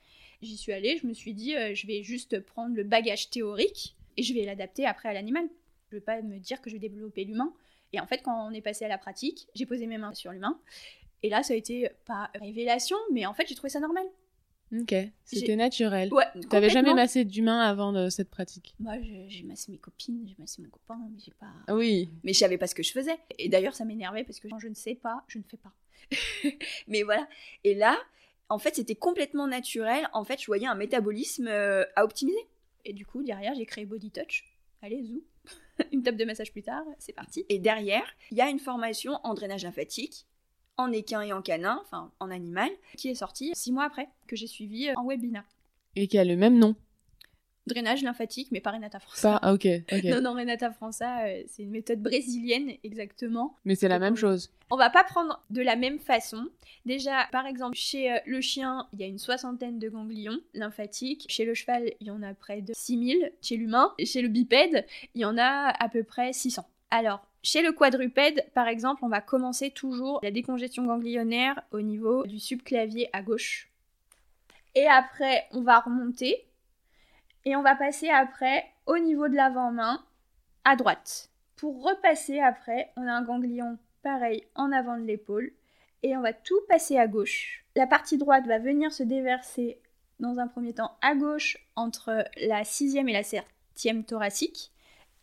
[0.42, 3.94] J'y suis allée, je me suis dit, euh, je vais juste prendre le bagage théorique
[4.16, 5.48] et je vais l'adapter après à l'animal.
[5.90, 7.54] Je ne vais pas me dire que je vais développer l'humain.
[7.92, 10.32] Et en fait, quand on est passé à la pratique, j'ai posé mes mains sur
[10.32, 10.58] l'humain.
[11.22, 14.06] Et là, ça a été pas révélation, mais en fait, j'ai trouvé ça normal.
[14.72, 16.12] Ok, c'était naturel.
[16.12, 18.74] Ouais, T'avais jamais massé d'humain avant de cette pratique?
[18.80, 18.94] Moi,
[19.28, 21.52] j'ai massé mes copines, j'ai massé mon copain, mais j'ai pas.
[21.66, 22.08] Ah oui.
[22.24, 23.18] Mais je savais pas ce que je faisais.
[23.38, 25.72] Et d'ailleurs, ça m'énervait parce que quand je ne sais pas, je ne fais pas.
[26.88, 27.28] mais voilà.
[27.64, 27.98] Et là,
[28.48, 30.08] en fait, c'était complètement naturel.
[30.14, 32.46] En fait, je voyais un métabolisme euh, à optimiser.
[32.84, 34.44] Et du coup, derrière, j'ai créé Body Touch.
[34.80, 35.22] Allez, zou.
[35.92, 37.44] une table de massage plus tard, c'est parti.
[37.48, 40.26] Et derrière, il y a une formation en drainage lymphatique
[40.76, 44.36] en équin et en canin, enfin en animal, qui est sorti six mois après, que
[44.36, 45.44] j'ai suivi euh, en webinaire.
[45.96, 46.74] Et qui a le même nom?
[47.66, 49.20] Drainage lymphatique, mais pas Renata França.
[49.20, 50.04] Ça, ah, ok, ok.
[50.04, 53.56] Non, non, Renata França, euh, c'est une méthode brésilienne, exactement.
[53.64, 54.50] Mais c'est la même chose.
[54.70, 56.48] On va pas prendre de la même façon.
[56.86, 61.26] Déjà, par exemple, chez euh, le chien, il y a une soixantaine de ganglions lymphatiques.
[61.28, 63.32] Chez le cheval, il y en a près de 6000.
[63.40, 66.66] Chez l'humain, et chez le bipède, il y en a à peu près 600.
[66.90, 72.24] Alors, chez le quadrupède, par exemple, on va commencer toujours la décongestion ganglionnaire au niveau
[72.26, 73.68] du subclavier à gauche.
[74.74, 76.46] Et après, on va remonter
[77.44, 80.04] et on va passer après au niveau de l'avant-main
[80.64, 81.30] à droite.
[81.56, 85.52] Pour repasser après, on a un ganglion pareil en avant de l'épaule
[86.02, 87.64] et on va tout passer à gauche.
[87.76, 89.80] La partie droite va venir se déverser
[90.20, 94.70] dans un premier temps à gauche entre la sixième et la septième thoracique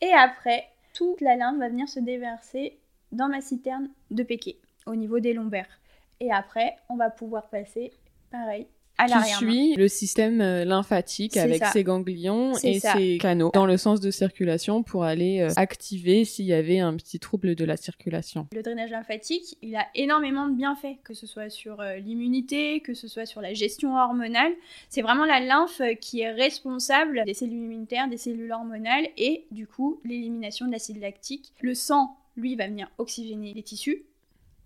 [0.01, 2.79] et après toute la lymphe va venir se déverser
[3.11, 5.79] dans ma citerne de Péquet au niveau des lombaires.
[6.19, 7.93] Et après, on va pouvoir passer
[8.31, 8.67] pareil
[9.07, 13.99] tu suis le système euh, lymphatique avec ses ganglions et ses canaux dans le sens
[13.99, 18.47] de circulation pour aller euh, activer s'il y avait un petit trouble de la circulation.
[18.53, 22.93] Le drainage lymphatique, il a énormément de bienfaits, que ce soit sur euh, l'immunité, que
[22.93, 24.53] ce soit sur la gestion hormonale.
[24.89, 29.67] C'est vraiment la lymphe qui est responsable des cellules immunitaires, des cellules hormonales et du
[29.67, 31.53] coup l'élimination de l'acide lactique.
[31.61, 34.03] Le sang, lui, va venir oxygéner les tissus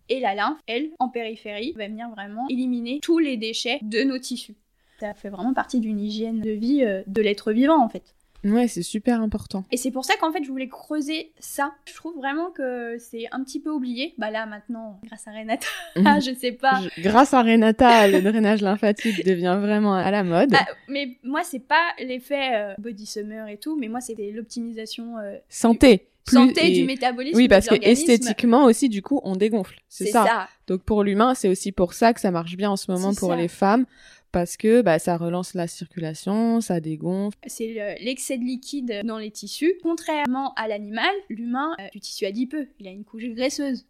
[0.09, 4.17] et la lymphe, elle, en périphérie, va venir vraiment éliminer tous les déchets de nos
[4.17, 4.55] tissus.
[4.99, 8.15] Ça fait vraiment partie d'une hygiène de vie euh, de l'être vivant en fait.
[8.43, 9.63] Ouais, c'est super important.
[9.71, 11.73] Et c'est pour ça qu'en fait, je voulais creuser ça.
[11.85, 14.13] Je trouve vraiment que c'est un petit peu oublié.
[14.17, 15.67] Bah là, maintenant, grâce à Renata,
[16.03, 16.81] ah, je sais pas.
[16.99, 20.53] Grâce à Renata, le drainage lymphatique devient vraiment à la mode.
[20.53, 25.17] Ah, mais moi, c'est pas l'effet euh, body summer et tout, mais moi, c'était l'optimisation.
[25.19, 27.37] Euh, Santé santé du métabolisme.
[27.37, 29.79] Oui, parce que esthétiquement aussi, du coup, on dégonfle.
[29.89, 30.47] C'est ça.
[30.67, 33.35] Donc pour l'humain, c'est aussi pour ça que ça marche bien en ce moment pour
[33.35, 33.85] les femmes.
[34.31, 37.37] Parce que bah, ça relance la circulation, ça dégonfle.
[37.45, 39.75] C'est l'excès de liquide dans les tissus.
[39.83, 43.85] Contrairement à l'animal, l'humain, euh, du tissu adipeux, il a une couche graisseuse.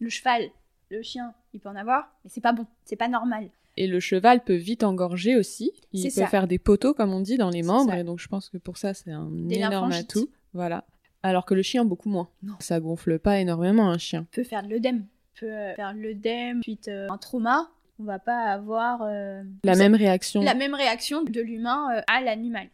[0.00, 0.48] Le cheval,
[0.90, 3.50] le chien, il peut en avoir, mais c'est pas bon, c'est pas normal.
[3.76, 5.72] Et le cheval peut vite engorger aussi.
[5.92, 7.94] Il peut faire des poteaux, comme on dit, dans les membres.
[7.94, 10.28] Et donc, je pense que pour ça, c'est un énorme atout.
[10.52, 10.84] Voilà.
[11.22, 12.28] Alors que le chien, beaucoup moins.
[12.42, 12.54] Non.
[12.58, 14.26] Ça gonfle pas énormément, un chien.
[14.32, 15.06] Peut faire de l'œdème.
[15.38, 17.70] Peut euh, faire de l'œdème, suite euh, un trauma.
[17.98, 20.42] On va pas avoir euh, la même réaction.
[20.42, 22.68] La même réaction de l'humain à l'animal.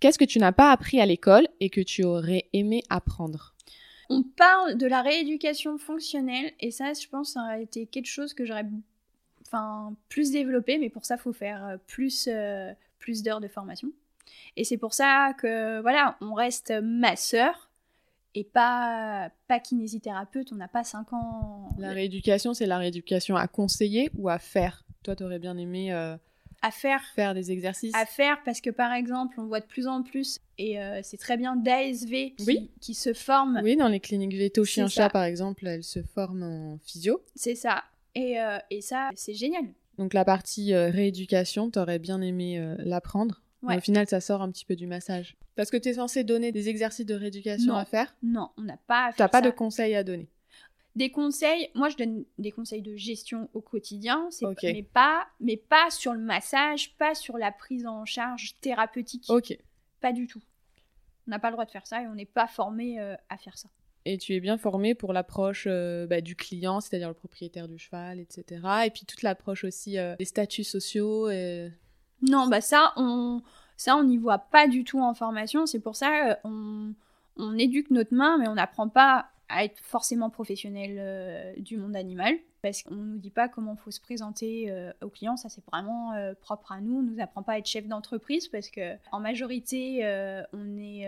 [0.00, 3.54] Qu'est-ce que tu n'as pas appris à l'école et que tu aurais aimé apprendre?
[4.10, 8.34] On parle de la rééducation fonctionnelle et ça, je pense, ça aurait été quelque chose
[8.34, 8.66] que j'aurais
[9.46, 12.28] enfin, plus développé, mais pour ça, il faut faire plus,
[12.98, 13.90] plus d'heures de formation.
[14.56, 17.70] Et c'est pour ça que, voilà, on reste masseur
[18.34, 21.68] et pas, pas kinésithérapeute, on n'a pas 5 ans.
[21.78, 24.84] La rééducation, c'est la rééducation à conseiller ou à faire?
[25.02, 25.92] Toi, tu aurais bien aimé...
[25.92, 26.16] Euh,
[26.62, 27.02] à faire.
[27.14, 27.94] Faire des exercices?
[27.94, 31.18] À faire parce que par exemple, on voit de plus en plus, et euh, c'est
[31.18, 33.60] très bien d'ASV qui, qui, se forment.
[33.62, 37.22] Oui, dans les cliniques veto chien-chat par exemple, elles se forment en physio.
[37.34, 37.84] C'est ça.
[38.14, 39.64] Et, euh, et ça, c'est génial.
[39.98, 43.43] Donc la partie rééducation, tu aurais bien aimé l'apprendre?
[43.64, 45.36] Au final, ça sort un petit peu du massage.
[45.56, 48.76] Parce que tu es censé donner des exercices de rééducation à faire Non, on n'a
[48.86, 50.28] pas à faire pas de conseils à donner
[50.96, 54.28] des conseils, moi je donne des conseils de gestion au quotidien,
[54.62, 59.24] mais pas mais pas sur le massage, pas sur la prise en charge thérapeutique.
[59.28, 59.58] OK.
[60.00, 60.42] Pas du tout.
[61.26, 63.38] On n'a pas le droit de faire ça et on n'est pas formé euh, à
[63.38, 63.68] faire ça.
[64.04, 67.78] Et tu es bien formé pour l'approche euh, bah, du client, c'est-à-dire le propriétaire du
[67.78, 68.60] cheval, etc.
[68.84, 71.30] Et puis toute l'approche aussi euh, des statuts sociaux.
[71.30, 71.72] Et...
[72.28, 73.42] Non, bah ça, on
[73.76, 75.66] ça, on n'y voit pas du tout en formation.
[75.66, 76.94] C'est pour ça qu'on
[77.36, 81.96] on éduque notre main, mais on n'apprend pas à être forcément professionnel euh, du monde
[81.96, 82.36] animal.
[82.62, 85.36] Parce qu'on nous dit pas comment faut se présenter euh, aux clients.
[85.36, 86.98] Ça c'est vraiment euh, propre à nous.
[87.00, 90.00] On nous apprend pas à être chef d'entreprise parce que en majorité
[90.54, 91.06] on est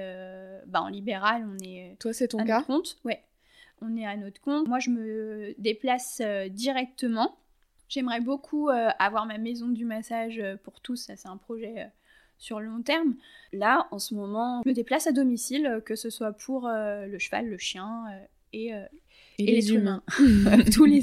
[0.66, 2.98] bah, en libéral on est toi c'est ton à cas notre compte.
[3.04, 3.22] Ouais.
[3.80, 4.68] On est à notre compte.
[4.68, 7.34] Moi je me déplace directement
[7.88, 11.74] J'aimerais beaucoup euh, avoir ma maison du massage euh, pour tous, ça c'est un projet
[11.78, 11.86] euh,
[12.38, 13.14] sur le long terme.
[13.52, 17.48] Là, en ce moment, je me déplace à domicile, que ce soit pour le cheval,
[17.48, 18.04] le chien
[18.52, 18.72] et,
[19.38, 20.02] les, humains.
[20.74, 21.02] Tous les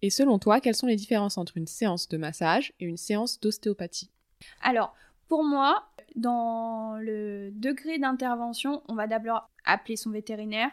[0.00, 3.38] Et selon toi, quelles sont les différences entre une séance de massage et une séance
[3.38, 4.10] d'ostéopathie?
[4.60, 4.92] Alors,
[5.28, 5.84] pour moi,
[6.16, 10.70] dans le degré d'intervention, on va d'abord appeler son vétérinaire,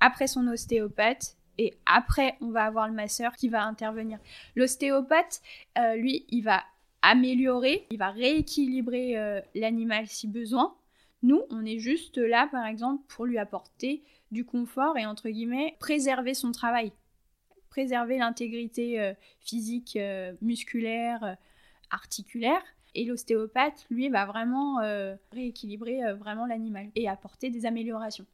[0.00, 4.18] après son ostéopathe et après on va avoir le masseur qui va intervenir.
[4.54, 5.40] L'ostéopathe,
[5.78, 6.62] euh, lui, il va
[7.02, 10.74] améliorer, il va rééquilibrer euh, l'animal si besoin.
[11.22, 15.76] Nous, on est juste là, par exemple, pour lui apporter du confort et, entre guillemets,
[15.80, 16.92] préserver son travail,
[17.70, 19.98] préserver l'intégrité euh, physique,
[20.40, 21.36] musculaire,
[21.90, 22.62] articulaire.
[22.94, 24.78] Et l'ostéopathe, lui, va vraiment
[25.30, 28.24] rééquilibrer vraiment l'animal et apporter des améliorations.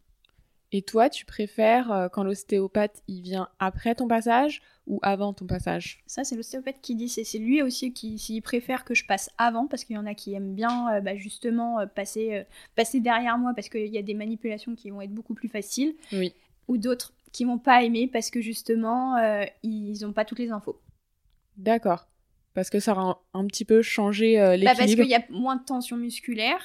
[0.75, 5.47] Et toi, tu préfères euh, quand l'ostéopathe il vient après ton passage ou avant ton
[5.47, 6.03] passage?
[6.07, 7.11] Ça, c'est l'ostéopathe qui dit.
[7.11, 10.15] C'est lui aussi qui s'il préfère que je passe avant, parce qu'il y en a
[10.15, 12.45] qui aiment bien euh, bah, justement euh, passer,
[12.75, 15.95] passer derrière moi parce qu'il y a des manipulations qui vont être beaucoup plus faciles.
[16.13, 16.35] Oui.
[16.69, 19.17] Ou d'autres qui vont pas aimer parce que justement
[19.63, 20.79] ils n'ont pas toutes les infos.
[21.57, 22.07] D'accord.
[22.55, 24.73] Parce que ça a un, petit peu changé euh, l'équilibre.
[24.73, 26.61] Bah parce qu'il y a moins de tension musculaire.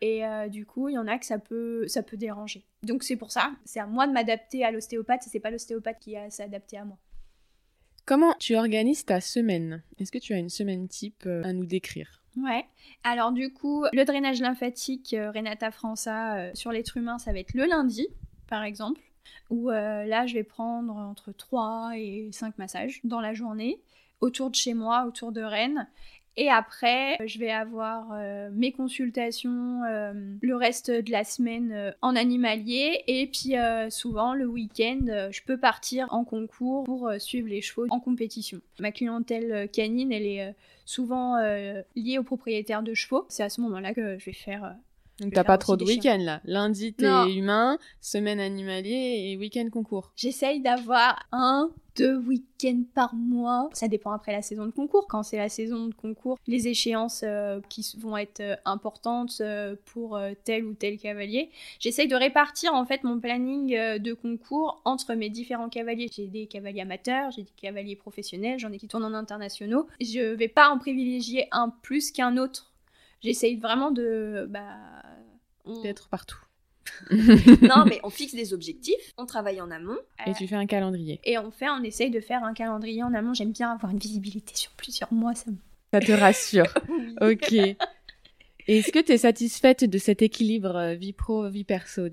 [0.00, 2.64] Et euh, du coup, il y en a que ça peut, ça peut déranger.
[2.84, 5.98] Donc c'est pour ça, c'est à moi de m'adapter à l'ostéopathe et c'est pas l'ostéopathe
[5.98, 6.98] qui a s'adapter à moi.
[8.06, 9.82] Comment tu organises ta semaine?
[9.98, 12.22] Est-ce que tu as une semaine type euh, à nous décrire?
[12.36, 12.64] Ouais.
[13.02, 17.64] Alors du coup, le drainage lymphatique Renata França sur l'être humain, ça va être le
[17.64, 18.08] lundi,
[18.48, 19.00] par exemple,
[19.50, 23.80] où là, je vais prendre entre 3 et 5 massages dans la journée
[24.20, 25.88] autour de chez moi, autour de Rennes.
[26.36, 30.12] Et après, je vais avoir euh, mes consultations euh,
[30.42, 33.04] le reste de la semaine euh, en animalier.
[33.06, 33.54] Et puis
[33.90, 38.60] souvent, le week-end, je peux partir en concours pour suivre les chevaux en compétition.
[38.80, 40.54] Ma clientèle canine, elle est
[40.84, 41.36] souvent
[41.94, 43.26] liée aux propriétaires de chevaux.
[43.28, 44.74] C'est à ce moment-là que je vais faire
[45.20, 46.40] donc t'as pas trop de week-end là.
[46.44, 50.12] Lundi t'es humain, semaine animalier et week-end concours.
[50.16, 53.68] J'essaye d'avoir un, deux week-ends par mois.
[53.72, 55.06] Ça dépend après la saison de concours.
[55.06, 59.76] Quand c'est la saison de concours, les échéances euh, qui vont être euh, importantes euh,
[59.84, 61.50] pour tel ou tel cavalier.
[61.78, 66.08] J'essaye de répartir en fait mon planning de concours entre mes différents cavaliers.
[66.12, 69.86] J'ai des cavaliers amateurs, j'ai des cavaliers professionnels, j'en ai qui tournent en internationaux.
[70.00, 72.73] Je vais pas en privilégier un plus qu'un autre
[73.24, 75.02] j'essaye vraiment de bah,
[75.82, 76.38] d'être partout.
[77.10, 79.98] non, mais on fixe des objectifs, on travaille en amont.
[80.26, 81.20] Et tu fais un calendrier.
[81.24, 83.34] Et on fait, on essaye de faire un calendrier en amont.
[83.34, 85.34] J'aime bien avoir une visibilité sur plusieurs mois.
[85.34, 85.50] Ça,
[85.92, 86.72] ça te rassure.
[87.20, 87.52] Ok.
[88.66, 92.08] Est-ce que tu es satisfaite de cet équilibre euh, vie pro, vie perso?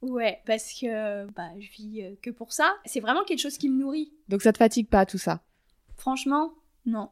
[0.00, 2.74] Ouais, parce que bah, je vis euh, que pour ça.
[2.86, 4.12] C'est vraiment quelque chose qui me nourrit.
[4.28, 5.42] Donc ça te fatigue pas tout ça?
[5.96, 6.54] Franchement,
[6.86, 7.10] non.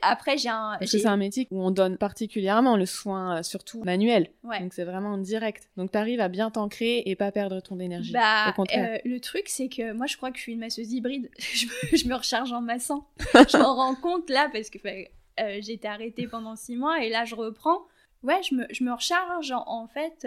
[0.00, 0.76] Après, j'ai un.
[0.78, 4.30] Parce que c'est un métier où on donne particulièrement le soin, euh, surtout manuel.
[4.42, 5.70] Donc c'est vraiment direct.
[5.76, 8.12] Donc tu arrives à bien t'ancrer et pas perdre ton énergie.
[8.12, 8.94] Bah, Au contraire.
[8.94, 11.30] Euh, le truc, c'est que moi, je crois que je suis une masseuse hybride.
[11.38, 13.06] je, me, recharge en massant.
[13.34, 17.10] je m'en rends compte là parce que euh, j'ai été arrêtée pendant six mois et
[17.10, 17.82] là, je reprends.
[18.22, 20.26] Ouais, je me, je me recharge en, fait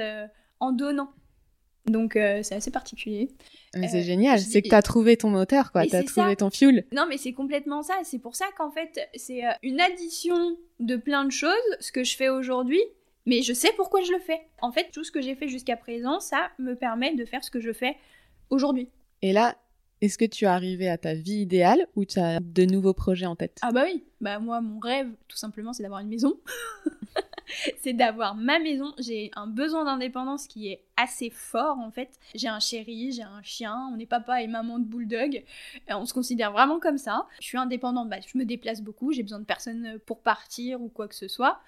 [0.59, 1.11] en donnant.
[1.85, 3.29] Donc c'est assez particulier.
[3.73, 5.85] C'est euh, génial, c'est que tu as trouvé ton moteur, quoi.
[5.85, 6.85] Tu as trouvé ton fuel.
[6.91, 7.95] Non, mais c'est complètement ça.
[8.03, 12.03] C'est pour ça qu'en fait, c'est euh, une addition de plein de choses, ce que
[12.03, 12.81] je fais aujourd'hui,
[13.25, 14.41] mais je sais pourquoi je le fais.
[14.61, 17.49] En fait, tout ce que j'ai fait jusqu'à présent, ça me permet de faire ce
[17.49, 17.95] que je fais
[18.49, 18.89] aujourd'hui.
[19.23, 19.55] Et là,
[20.01, 23.25] est-ce que tu es arrivé à ta vie idéale ou tu as de nouveaux projets
[23.25, 23.57] en tête?
[23.61, 26.37] Ah bah oui, bah moi mon rêve tout simplement c'est d'avoir une maison.
[27.81, 28.93] c'est d'avoir ma maison.
[28.99, 32.19] J'ai un besoin d'indépendance qui est assez fort en fait.
[32.35, 35.43] J'ai un chéri, j'ai un chien, on est papa et maman de bulldog.
[35.89, 37.27] Euh, on se considère vraiment comme ça.
[37.39, 40.89] Je suis indépendante, bah, je me déplace beaucoup, j'ai besoin de personne pour partir ou
[40.89, 41.59] quoi que ce soit.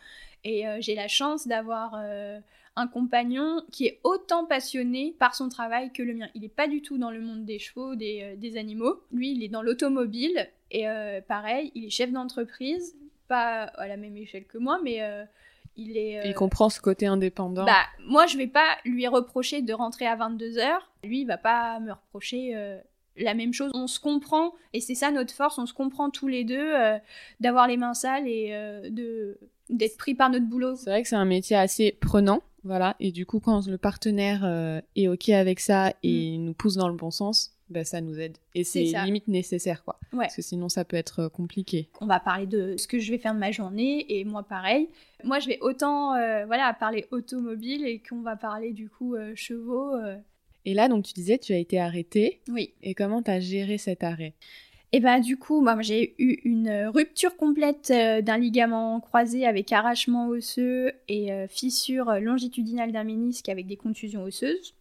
[0.43, 2.39] Et euh, j'ai la chance d'avoir euh,
[2.75, 6.27] un compagnon qui est autant passionné par son travail que le mien.
[6.35, 9.01] Il n'est pas du tout dans le monde des chevaux, des, des animaux.
[9.11, 10.49] Lui, il est dans l'automobile.
[10.71, 10.85] Et
[11.27, 12.97] pareil, il est chef d'entreprise,
[13.27, 14.99] pas à la même échelle que moi, mais
[15.77, 16.21] il est.
[16.25, 17.65] Il comprend ce côté indépendant.
[17.65, 20.77] Bah, moi, je vais pas lui reprocher de rentrer à 22h.
[21.03, 22.77] Lui, il va pas me reprocher euh,
[23.17, 23.71] la même chose.
[23.73, 26.97] On se comprend, et c'est ça notre force, on se comprend tous les deux, euh,
[27.39, 29.37] d'avoir les mains sales et euh, de
[29.69, 30.75] d'être pris par notre boulot.
[30.75, 32.95] C'est vrai que c'est un métier assez prenant, voilà.
[32.99, 36.43] Et du coup, quand le partenaire est OK avec ça et mm.
[36.43, 38.37] nous pousse dans le bon sens, bah, ça nous aide.
[38.53, 39.99] Et c'est limite nécessaire, quoi.
[40.11, 41.89] Parce que sinon, ça peut être euh, compliqué.
[41.99, 44.89] On va parler de ce que je vais faire de ma journée, et moi, pareil.
[45.23, 49.33] Moi, je vais autant, euh, voilà, parler automobile, et qu'on va parler, du coup, euh,
[49.35, 49.93] chevaux.
[50.65, 52.39] Et là, donc, tu disais, tu as été arrêtée.
[52.49, 52.73] Oui.
[52.83, 54.33] Et comment tu as géré cet arrêt?
[54.91, 60.29] Et ben du coup, moi j'ai eu une rupture complète d'un ligament croisé avec arrachement
[60.29, 64.73] osseux et fissure longitudinale d'un ménisque avec des contusions osseuses.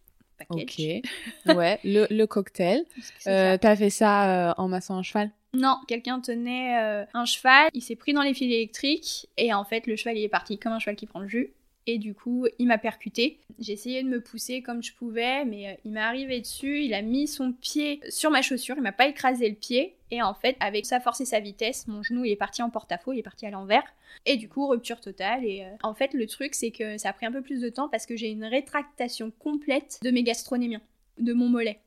[0.49, 0.77] Ok.
[1.47, 2.85] ouais, le, le cocktail.
[3.27, 5.31] Euh, T'as fait ça euh, en massant un cheval?
[5.53, 9.63] Non, quelqu'un tenait euh, un cheval, il s'est pris dans les fils électriques et en
[9.63, 11.53] fait le cheval il est parti comme un cheval qui prend le jus
[11.87, 13.39] et du coup, il m'a percuté.
[13.59, 16.93] J'ai essayé de me pousser comme je pouvais, mais euh, il m'est arrivé dessus, il
[16.93, 20.33] a mis son pied sur ma chaussure, il m'a pas écrasé le pied, et en
[20.33, 23.19] fait, avec sa force et sa vitesse, mon genou il est parti en porte-à-faux, il
[23.19, 23.83] est parti à l'envers,
[24.25, 25.45] et du coup, rupture totale.
[25.45, 27.69] Et euh, en fait, le truc, c'est que ça a pris un peu plus de
[27.69, 30.81] temps parce que j'ai une rétractation complète de mes gastronémiens,
[31.19, 31.79] de mon mollet.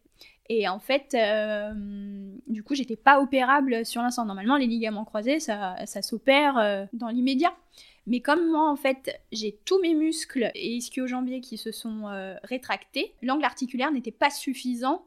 [0.50, 1.74] Et en fait, euh,
[2.46, 4.24] du coup, j'étais pas opérable sur l'instant.
[4.24, 7.52] Normalement, les ligaments croisés, ça, ça s'opère dans l'immédiat.
[8.08, 12.36] Mais comme moi, en fait, j'ai tous mes muscles et ischio-jambiers qui se sont euh,
[12.42, 15.06] rétractés, l'angle articulaire n'était pas suffisant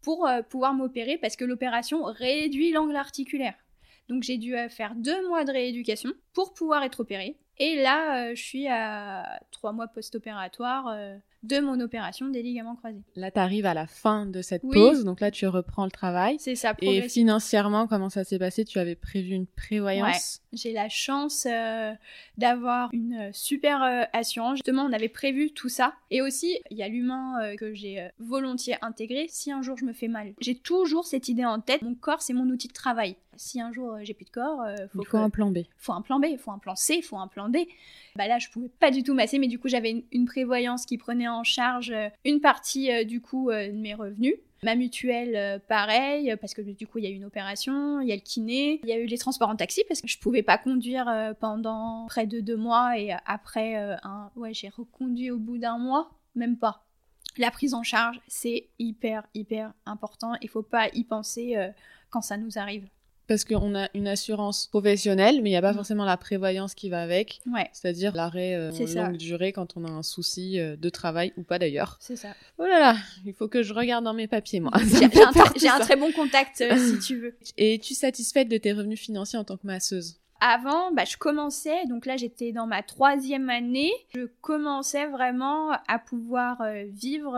[0.00, 3.54] pour euh, pouvoir m'opérer parce que l'opération réduit l'angle articulaire.
[4.08, 7.36] Donc j'ai dû euh, faire deux mois de rééducation pour pouvoir être opérée.
[7.58, 10.96] Et là, je suis à trois mois post-opératoire
[11.42, 13.02] de mon opération des ligaments croisés.
[13.14, 16.36] Là, tu arrives à la fin de cette pause, donc là, tu reprends le travail.
[16.38, 16.74] C'est ça.
[16.80, 18.64] Et financièrement, comment ça s'est passé?
[18.64, 20.40] Tu avais prévu une prévoyance?
[20.52, 21.92] J'ai la chance euh,
[22.38, 24.56] d'avoir une euh, super euh, assurance.
[24.56, 25.94] Justement, on avait prévu tout ça.
[26.10, 29.26] Et aussi, il y a l'humain que j'ai volontiers intégré.
[29.28, 31.82] Si un jour je me fais mal, j'ai toujours cette idée en tête.
[31.82, 33.16] Mon corps, c'est mon outil de travail.
[33.38, 34.62] Si un jour j'ai plus de corps,
[34.92, 35.58] faut il faut un plan B.
[35.78, 37.68] Faut un plan B, il faut un plan C, il faut un plan D.
[38.16, 40.98] Bah là, je pouvais pas du tout masser, mais du coup, j'avais une prévoyance qui
[40.98, 44.34] prenait en charge euh, une partie euh, du coup euh, de mes revenus.
[44.64, 48.12] Ma mutuelle, pareil, parce que du coup, il y a eu une opération, il y
[48.12, 50.42] a le kiné, il y a eu les transports en taxi, parce que je pouvais
[50.42, 51.06] pas conduire
[51.38, 54.32] pendant près de deux mois, et après, un...
[54.34, 56.88] ouais, j'ai reconduit au bout d'un mois, même pas.
[57.36, 60.32] La prise en charge, c'est hyper, hyper important.
[60.42, 61.54] Il faut pas y penser
[62.10, 62.88] quand ça nous arrive
[63.28, 65.76] parce qu'on a une assurance professionnelle, mais il n'y a pas mm.
[65.76, 67.40] forcément la prévoyance qui va avec.
[67.52, 67.68] Ouais.
[67.72, 71.58] C'est-à-dire l'arrêt euh, longue durée quand on a un souci euh, de travail ou pas
[71.58, 71.98] d'ailleurs.
[72.00, 72.30] C'est ça.
[72.56, 74.72] Oh là là, il faut que je regarde dans mes papiers, moi.
[75.56, 77.36] J'ai un, très bon contact, euh, si tu veux.
[77.58, 80.16] Et es-tu satisfaite de tes revenus financiers en tant que masseuse?
[80.40, 85.98] Avant, bah, je commençais, donc là j'étais dans ma troisième année, je commençais vraiment à
[85.98, 86.62] pouvoir
[86.92, 87.36] vivre.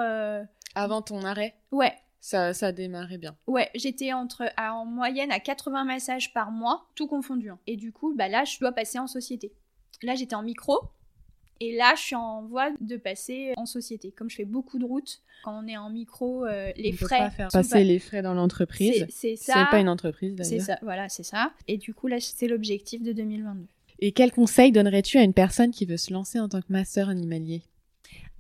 [0.75, 1.55] Avant ton arrêt?
[1.73, 3.37] Ouais, ça, ça démarrait bien.
[3.47, 7.51] Ouais, j'étais entre en moyenne à 80 massages par mois, tout confondu.
[7.51, 7.59] Hein.
[7.67, 9.53] Et du coup, bah là, je dois passer en société.
[10.03, 10.79] Là, j'étais en micro.
[11.63, 14.13] Et là, je suis en voie de passer en société.
[14.13, 17.19] Comme je fais beaucoup de routes, quand on est en micro, euh, les frais.
[17.19, 19.07] Peut pas faire passer les frais dans l'entreprise.
[19.11, 19.53] C'est ça.
[19.55, 20.61] C'est pas une entreprise d'ailleurs.
[20.61, 21.53] C'est ça, voilà, c'est ça.
[21.69, 23.67] Et du coup, là, c'est l'objectif de 2022.
[24.03, 27.11] Et quel conseil donnerais-tu à une personne qui veut se lancer en tant que masseur
[27.11, 27.63] animalier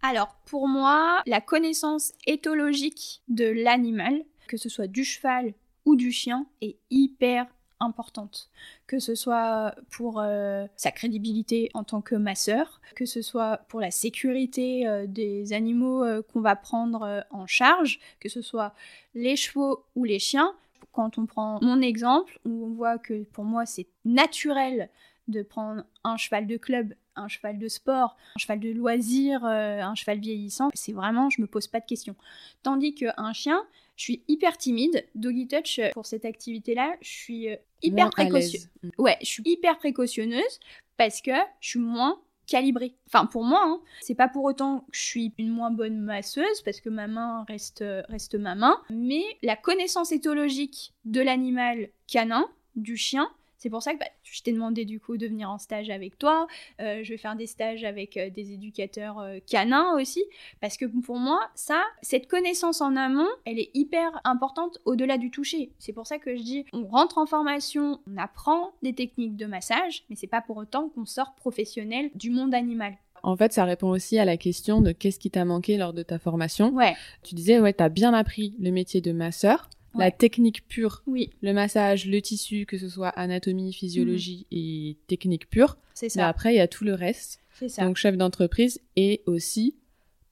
[0.03, 6.11] alors, pour moi, la connaissance éthologique de l'animal, que ce soit du cheval ou du
[6.11, 7.47] chien, est hyper
[7.81, 8.51] importante.
[8.87, 13.81] Que ce soit pour euh, sa crédibilité en tant que masseur, que ce soit pour
[13.81, 18.75] la sécurité euh, des animaux euh, qu'on va prendre en charge, que ce soit
[19.15, 20.55] les chevaux ou les chiens.
[20.93, 24.91] Quand on prend mon exemple, où on voit que pour moi c'est naturel
[25.29, 29.81] de prendre un cheval de club un cheval de sport, un cheval de loisir, euh,
[29.81, 32.17] un cheval vieillissant, c'est vraiment, je me pose pas de questions.
[32.63, 33.63] Tandis qu'un chien,
[33.97, 35.07] je suis hyper timide.
[35.15, 38.69] Doggy touch, euh, pour cette activité-là, je suis euh, hyper précautionneuse.
[38.83, 38.89] Mm.
[38.99, 40.61] Ouais, je suis hyper précautionneuse
[40.97, 42.95] parce que je suis moins calibrée.
[43.07, 43.81] Enfin, pour moi, hein.
[44.01, 47.45] c'est pas pour autant que je suis une moins bonne masseuse parce que ma main
[47.47, 53.31] reste, reste ma main, mais la connaissance éthologique de l'animal canin, du chien,
[53.61, 56.19] c'est pour ça que bah, je t'ai demandé du coup de venir en stage avec
[56.19, 56.47] toi.
[56.81, 60.25] Euh, je vais faire des stages avec euh, des éducateurs euh, canins aussi.
[60.63, 65.31] Parce que pour moi, ça, cette connaissance en amont, elle est hyper importante au-delà du
[65.31, 65.73] toucher.
[65.79, 69.45] C'est pour ça que je dis, on rentre en formation, on apprend des techniques de
[69.45, 72.97] massage, mais c'est pas pour autant qu'on sort professionnel du monde animal.
[73.23, 76.03] En fait, ça répond aussi à la question de qu'est-ce qui t'a manqué lors de
[76.03, 76.71] ta formation.
[76.71, 76.95] Ouais.
[77.23, 79.69] Tu disais, ouais, t'as bien appris le métier de masseur
[79.99, 81.31] la technique pure, oui.
[81.43, 84.59] le massage, le tissu, que ce soit anatomie, physiologie mhm.
[84.59, 85.77] et technique pure.
[85.95, 86.21] C'est ça.
[86.21, 87.41] Mais après, il y a tout le reste.
[87.59, 87.85] C'est ça.
[87.85, 89.75] Donc, chef d'entreprise et aussi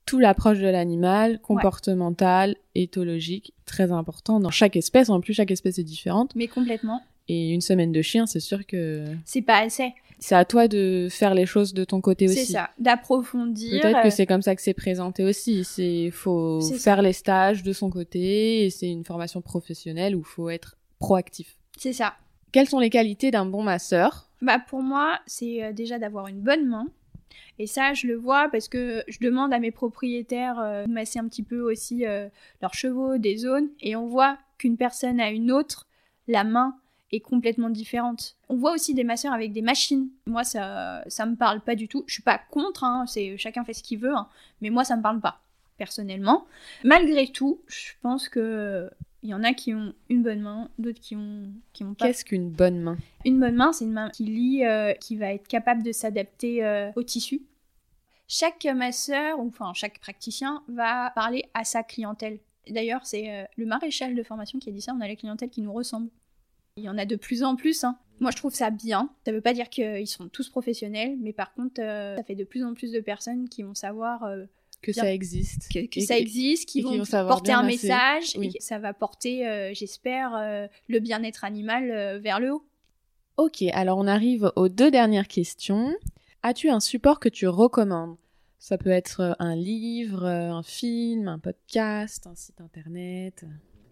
[0.06, 5.10] tout l'approche de l'animal, comportemental, éthologique, très important dans chaque espèce.
[5.10, 6.34] En plus, chaque espèce est différente.
[6.34, 7.02] Mais complètement.
[7.28, 9.04] Et une semaine de chien, c'est sûr que...
[9.26, 12.46] C'est pas assez c'est à toi de faire les choses de ton côté aussi.
[12.46, 13.80] C'est ça, d'approfondir.
[13.80, 15.64] Peut-être que c'est comme ça que c'est présenté aussi.
[15.64, 20.26] C'est faut faire les stages de son côté et c'est une formation professionnelle où il
[20.26, 21.56] faut être proactif.
[21.76, 22.14] C'est ça.
[22.52, 24.28] Quelles sont les qualités d'un bon masseur?
[24.42, 26.86] Bah pour moi, c'est euh, déjà d'avoir une bonne main.
[27.58, 31.18] Et ça, je le vois parce que je demande à mes propriétaires euh, de masser
[31.18, 32.28] un petit peu aussi euh,
[32.62, 35.86] leurs chevaux, des zones, et on voit qu'une personne a une autre,
[36.28, 36.76] la main
[37.10, 38.36] est complètement différente.
[38.48, 40.08] On voit aussi des masseurs avec des machines.
[40.26, 42.04] Moi, ça, ça me parle pas du tout.
[42.06, 44.28] Je suis pas contre, hein, c'est chacun fait ce qu'il veut, hein,
[44.60, 45.40] mais moi, ça me parle pas
[45.78, 46.46] personnellement.
[46.84, 48.90] Malgré tout, je pense que
[49.22, 52.06] il y en a qui ont une bonne main, d'autres qui ont qui ont pas.
[52.06, 52.98] Qu'est-ce qu'une bonne main?
[53.24, 56.64] Une bonne main, c'est une main qui lit, euh, qui va être capable de s'adapter
[56.64, 57.42] euh, au tissu.
[58.28, 62.38] Chaque masseur, ou enfin chaque praticien, va parler à sa clientèle.
[62.68, 64.92] D'ailleurs, c'est euh, le maréchal de formation qui a dit ça.
[64.94, 66.10] On a la clientèle qui nous ressemble.
[66.78, 67.84] Il y en a de plus en plus.
[67.84, 67.98] Hein.
[68.20, 69.10] Moi, je trouve ça bien.
[69.24, 72.44] Ça veut pas dire qu'ils sont tous professionnels, mais par contre, euh, ça fait de
[72.44, 74.44] plus en plus de personnes qui vont savoir euh,
[74.82, 79.46] que ça existe, que, ça existe, qui vont, porter un message, et ça va porter,
[79.46, 82.64] euh, j'espère, le bien-être animal vers le haut.
[83.36, 85.94] Ok, alors on arrive aux deux dernières questions.
[86.42, 88.16] As-tu un support que tu recommandes?
[88.60, 93.44] Ça peut être un livre, un film, un podcast, un site internet.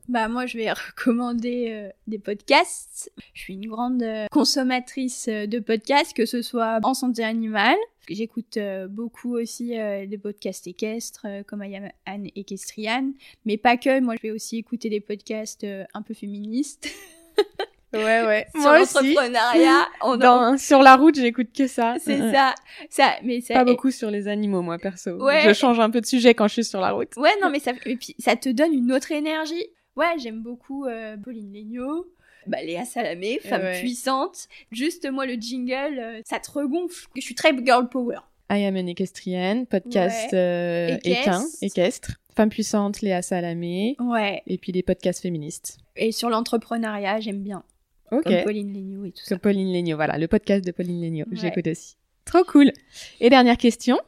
[0.09, 3.11] Bah moi je vais recommander euh, des podcasts.
[3.34, 7.76] Je suis une grande euh, consommatrice euh, de podcasts, que ce soit en santé animale.
[8.09, 8.57] J'écoute
[8.88, 13.11] beaucoup aussi des podcasts équestres comme I Anne Equestrian,
[13.44, 13.98] mais pas que.
[13.98, 16.88] Moi je vais aussi écouter des podcasts un peu féministes.
[17.92, 18.46] Ouais, ouais.
[18.61, 20.59] sur l'entrepreneuriat.
[20.59, 21.94] Sur la route, j'écoute que ça.
[21.98, 22.54] C'est ça.
[22.90, 23.14] ça.
[23.22, 23.54] Mais ça.
[23.54, 25.12] Pas beaucoup sur les animaux, moi, perso.
[25.12, 25.42] Ouais.
[25.46, 27.16] Je change un peu de sujet quand je suis sur la route.
[27.16, 29.66] Ouais, non, mais ça, et puis, ça te donne une autre énergie.
[29.97, 32.07] Ouais, j'aime beaucoup euh, Pauline Legnaud.
[32.47, 34.47] Bah, Léa Salamé, femme puissante.
[34.70, 37.09] Juste moi, le jingle, euh, ça te regonfle.
[37.16, 38.18] Je suis très girl power.
[38.51, 42.12] I am an equestrian, podcast euh, équin, équestre.
[42.36, 43.97] Femme puissante, Léa Salamé.
[43.99, 44.42] Ouais.
[44.47, 45.78] Et puis les podcasts féministes.
[45.97, 47.64] Et sur l'entrepreneuriat, j'aime bien.
[48.12, 48.24] Ok.
[48.24, 51.24] Comme Pauline Legnaud et tout Comme Pauline Legnaud, voilà, le podcast de Pauline Legnaud.
[51.32, 51.97] J'écoute aussi.
[52.26, 52.70] Trop cool.
[53.20, 53.99] Et dernière question.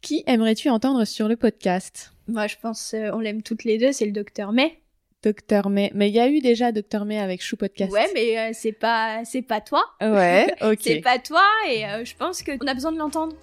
[0.00, 2.14] Qui aimerais-tu entendre sur le podcast?
[2.26, 4.80] Moi, je pense, on l'aime toutes les deux, c'est le docteur May.
[5.24, 5.90] Docteur May.
[5.94, 7.90] Mais il y a eu déjà Docteur May avec Chou Podcast.
[7.90, 9.82] Ouais, mais euh, c'est pas c'est pas toi.
[10.02, 10.78] Ouais, ok.
[10.80, 13.34] c'est pas toi et euh, je pense qu'on a besoin de l'entendre.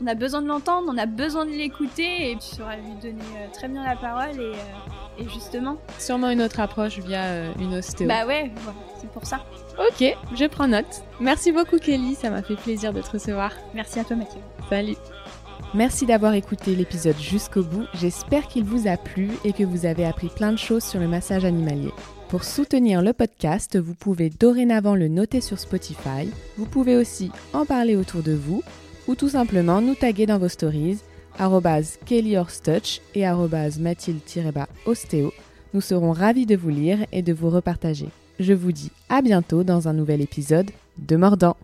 [0.00, 3.22] On a besoin de l'entendre, on a besoin de l'écouter et tu sauras lui donner
[3.38, 5.76] euh, très bien la parole et, et, justement.
[5.98, 8.08] Sûrement une autre approche via une ostéo.
[8.08, 8.50] Bah ouais,
[9.00, 9.44] c'est pour ça.
[9.78, 10.04] Ok,
[10.36, 11.04] je prends note.
[11.20, 13.52] Merci beaucoup Kelly, ça m'a fait plaisir de te recevoir.
[13.72, 14.40] Merci à toi Mathieu.
[14.68, 14.96] Salut.
[15.74, 20.04] Merci d'avoir écouté l'épisode jusqu'au bout, j'espère qu'il vous a plu et que vous avez
[20.04, 21.90] appris plein de choses sur le massage animalier.
[22.28, 27.66] Pour soutenir le podcast, vous pouvez dorénavant le noter sur Spotify, vous pouvez aussi en
[27.66, 28.62] parler autour de vous
[29.08, 31.00] ou tout simplement nous taguer dans vos stories
[32.06, 33.24] kellyhorstouch et
[33.80, 35.32] mathilde-ostéo.
[35.72, 38.10] Nous serons ravis de vous lire et de vous repartager.
[38.38, 41.56] Je vous dis à bientôt dans un nouvel épisode de Mordant.